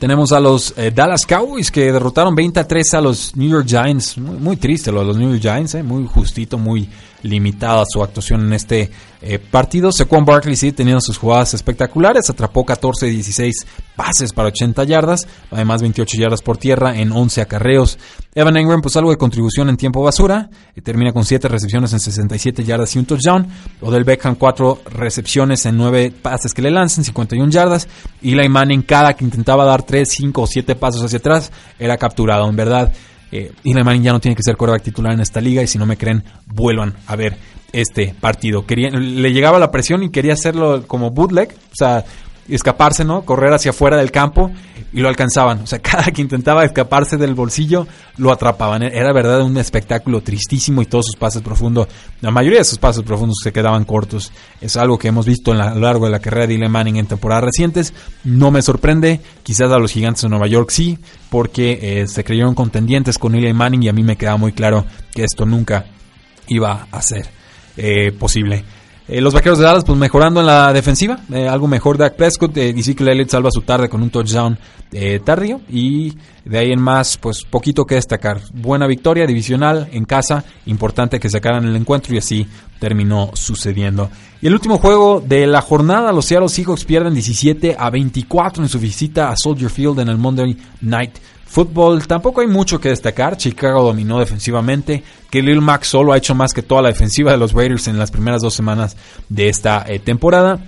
[0.00, 3.66] Tenemos a los eh, Dallas Cowboys que derrotaron 20 a 3 a los New York
[3.66, 4.16] Giants.
[4.18, 6.88] Muy, triste lo de los New York Giants, eh, muy justito, muy
[7.22, 8.90] limitada su actuación en este
[9.20, 9.90] eh, partido.
[9.90, 13.66] Saquon Barkley sí teniendo sus jugadas espectaculares, atrapó 14 16
[13.96, 17.98] pases para 80 yardas, además 28 yardas por tierra en 11 acarreos.
[18.34, 22.00] Evan Engram pues algo de contribución en tiempo basura, y termina con 7 recepciones en
[22.00, 23.48] 67 yardas y un touchdown.
[23.80, 27.88] Odell Beckham 4 recepciones en 9 pases que le lanzan, 51 yardas.
[28.22, 31.96] Y Eli Manning cada que intentaba dar 3, 5 o 7 pasos hacia atrás era
[31.96, 32.48] capturado.
[32.48, 32.92] En verdad,
[33.32, 35.96] eh, ya no tiene que ser quarterback titular en esta liga y si no me
[35.96, 37.36] creen, vuelvan a ver
[37.72, 38.64] este partido.
[38.68, 42.04] Le llegaba la presión y quería hacerlo como bootleg, o sea,
[42.48, 43.22] escaparse, ¿no?
[43.22, 44.50] Correr hacia afuera del campo
[44.92, 45.60] y lo alcanzaban.
[45.60, 47.86] O sea, cada que intentaba escaparse del bolsillo,
[48.16, 48.82] lo atrapaban.
[48.82, 51.88] Era verdad un espectáculo tristísimo y todos sus pases profundos,
[52.20, 54.32] la mayoría de sus pases profundos se quedaban cortos.
[54.60, 57.06] Es algo que hemos visto a lo largo de la carrera de Dylan Manning en
[57.06, 57.92] temporadas recientes.
[58.24, 60.98] No me sorprende, quizás a los gigantes de Nueva York sí,
[61.30, 64.86] porque eh, se creyeron contendientes con Dylan Manning y a mí me queda muy claro
[65.12, 65.86] que esto nunca
[66.48, 67.26] iba a ser
[67.76, 68.64] eh, posible.
[69.08, 71.18] Eh, los vaqueros de Dallas, pues mejorando en la defensiva.
[71.32, 72.54] Eh, algo mejor Dak Prescott.
[72.58, 74.58] Eh, Ezekiel Elliott salva su tarde con un touchdown
[74.92, 75.62] eh, tardío.
[75.70, 76.12] Y
[76.44, 78.38] de ahí en más, pues poquito que destacar.
[78.52, 80.44] Buena victoria divisional en casa.
[80.66, 82.46] Importante que sacaran el encuentro y así
[82.78, 84.10] terminó sucediendo.
[84.42, 88.68] Y el último juego de la jornada, los Seattle Seahawks pierden 17 a 24 en
[88.68, 91.16] su visita a Soldier Field en el Monday Night
[91.48, 93.38] Fútbol, tampoco hay mucho que destacar.
[93.38, 95.02] Chicago dominó defensivamente.
[95.30, 97.98] Que Lil Max solo ha hecho más que toda la defensiva de los Raiders en
[97.98, 98.96] las primeras dos semanas
[99.30, 100.60] de esta eh, temporada.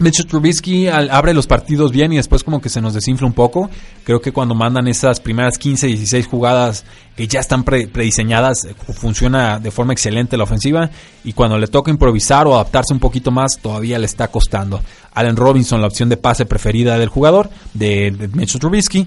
[0.00, 3.68] Mitchell Trubisky abre los partidos bien y después como que se nos desinfla un poco.
[4.04, 6.84] Creo que cuando mandan esas primeras 15, 16 jugadas
[7.16, 10.90] que ya están prediseñadas, eh, funciona de forma excelente la ofensiva.
[11.24, 14.80] Y cuando le toca improvisar o adaptarse un poquito más, todavía le está costando.
[15.14, 19.06] Allen Robinson, la opción de pase preferida del jugador, de, de Mitchell Trubisky.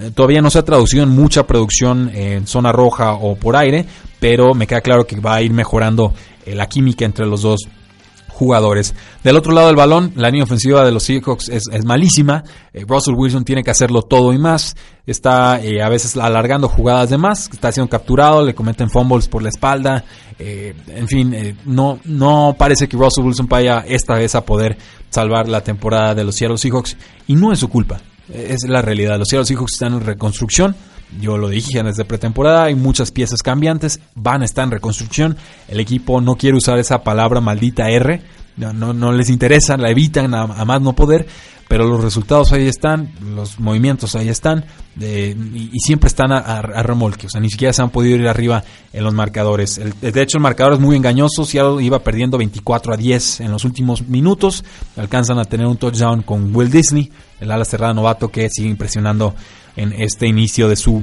[0.00, 3.84] Eh, todavía no se ha traducido en mucha producción en zona roja o por aire,
[4.20, 6.14] pero me queda claro que va a ir mejorando
[6.46, 7.60] eh, la química entre los dos
[8.28, 8.94] jugadores.
[9.22, 12.42] Del otro lado del balón, la línea ofensiva de los Seahawks es, malísima.
[12.72, 14.74] Eh, Russell Wilson tiene que hacerlo todo y más.
[15.06, 17.50] Está a veces alargando jugadas de más.
[17.52, 20.04] Está siendo capturado, le cometen fumbles por la espalda.
[20.38, 24.78] en fin, no, no parece que Russell Wilson vaya esta vez a poder
[25.10, 26.96] salvar la temporada de los Seattle Seahawks.
[27.26, 28.00] Y no es su culpa.
[28.28, 29.18] Es la realidad.
[29.18, 30.74] Los Seattle Seahawks están en reconstrucción.
[31.20, 35.36] Yo lo dije desde pretemporada, hay muchas piezas cambiantes, van a estar en reconstrucción.
[35.68, 38.22] El equipo no quiere usar esa palabra maldita R,
[38.56, 41.26] no, les interesa, la evitan a, más no poder,
[41.68, 44.64] pero los resultados ahí están, los movimientos ahí están,
[45.00, 49.04] y, siempre están a, remolque, o sea, ni siquiera se han podido ir arriba en
[49.04, 49.80] los marcadores.
[50.00, 53.64] de hecho, el marcador es muy engañoso, Seattle iba perdiendo 24 a 10 en los
[53.64, 54.64] últimos minutos,
[54.96, 57.10] alcanzan a tener un touchdown con Will Disney,
[57.40, 59.34] el ala cerrada novato que sigue impresionando
[59.76, 61.02] en este inicio de su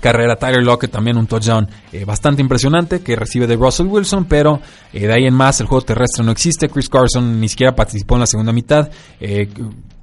[0.00, 0.36] carrera.
[0.36, 4.60] Tyler Lockett también un touchdown eh, bastante impresionante que recibe de Russell Wilson, pero
[4.92, 6.68] eh, de ahí en más el juego terrestre no existe.
[6.68, 8.90] Chris Carson ni siquiera participó en la segunda mitad.
[9.20, 9.48] Eh,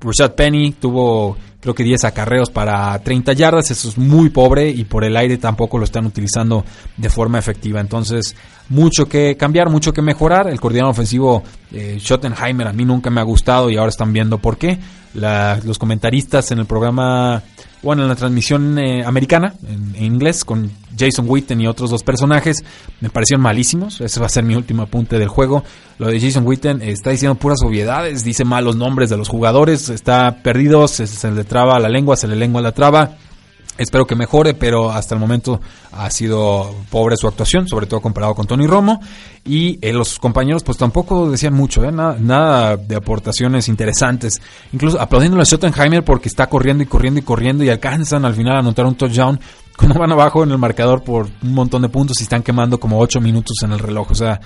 [0.01, 4.85] Rashad Penny tuvo creo que 10 acarreos para 30 yardas, eso es muy pobre y
[4.85, 6.63] por el aire tampoco lo están utilizando
[6.95, 7.81] de forma efectiva.
[7.81, 8.35] Entonces,
[8.69, 10.47] mucho que cambiar, mucho que mejorar.
[10.47, 11.43] El coordinador ofensivo
[11.73, 14.79] eh, Schottenheimer a mí nunca me ha gustado y ahora están viendo por qué.
[15.13, 17.43] los comentaristas en el programa
[17.81, 22.63] bueno, en la transmisión eh, americana, en, inglés, con Jason Witten y otros dos personajes,
[22.99, 24.01] me parecieron malísimos.
[24.01, 25.63] Ese va a ser mi último apunte del juego.
[25.97, 30.37] Lo de Jason Witten está diciendo puras obviedades, dice malos nombres de los jugadores, está
[30.43, 33.17] perdido, se le traba la lengua, se le lengua la traba.
[33.79, 35.61] Espero que mejore, pero hasta el momento
[35.93, 38.99] ha sido pobre su actuación, sobre todo comparado con Tony Romo.
[39.45, 41.91] Y eh, los compañeros, pues tampoco decían mucho, ¿eh?
[41.93, 44.41] nada, de aportaciones interesantes.
[44.73, 48.57] Incluso aplaudiendo a Schottenheimer porque está corriendo y corriendo y corriendo y alcanzan al final
[48.57, 49.39] a anotar un touchdown.
[49.77, 52.99] Cuando van abajo en el marcador por un montón de puntos y están quemando como
[52.99, 54.11] 8 minutos en el reloj.
[54.11, 54.41] O sea,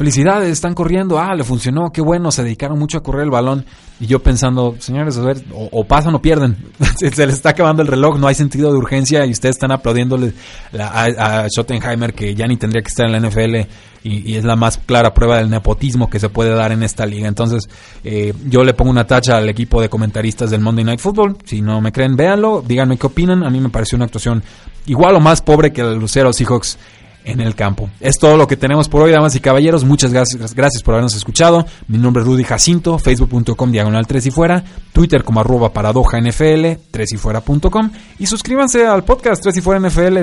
[0.00, 3.66] felicidades, están corriendo, ah, le funcionó, qué bueno, se dedicaron mucho a correr el balón.
[4.00, 6.56] Y yo pensando, señores, a ver, o, pasan o pierden,
[6.96, 10.32] se, les está acabando el reloj, no hay sentido de urgencia y ustedes están aplaudiéndole
[10.78, 13.68] a, Schottenheimer que ya ni tendría que estar en la NFL
[14.02, 17.28] y, es la más clara prueba del nepotismo que se puede dar en esta liga.
[17.28, 17.68] Entonces,
[18.02, 21.36] eh, yo le pongo una tacha al equipo de comentaristas del Monday Night Football.
[21.44, 23.44] Si no me creen, véanlo, díganme qué opinan.
[23.44, 24.42] A mí me pareció una actuación
[24.86, 26.78] igual o más pobre que el Lucero Seahawks
[27.24, 27.90] en el campo.
[28.00, 29.84] Es todo lo que tenemos por hoy, damas y caballeros.
[29.84, 31.66] Muchas gracias, gracias por habernos escuchado.
[31.88, 36.80] Mi nombre es Rudy Jacinto, facebook.com diagonal 3 y fuera, Twitter como arroba paradoja NFL,
[36.90, 40.18] 3 y fuera.com y suscríbanse al podcast 3 y fuera NFL.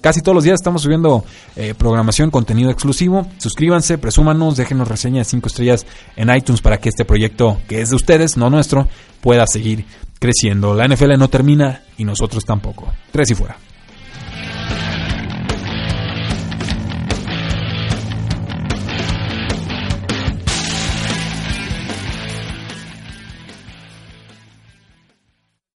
[0.00, 1.24] Casi todos los días estamos subiendo
[1.56, 3.26] eh, programación, contenido exclusivo.
[3.38, 7.90] Suscríbanse, presúmanos, déjenos reseña de 5 estrellas en iTunes para que este proyecto, que es
[7.90, 8.88] de ustedes, no nuestro,
[9.20, 9.84] pueda seguir
[10.18, 10.74] creciendo.
[10.74, 12.92] La NFL no termina y nosotros tampoco.
[13.12, 13.56] 3 y fuera.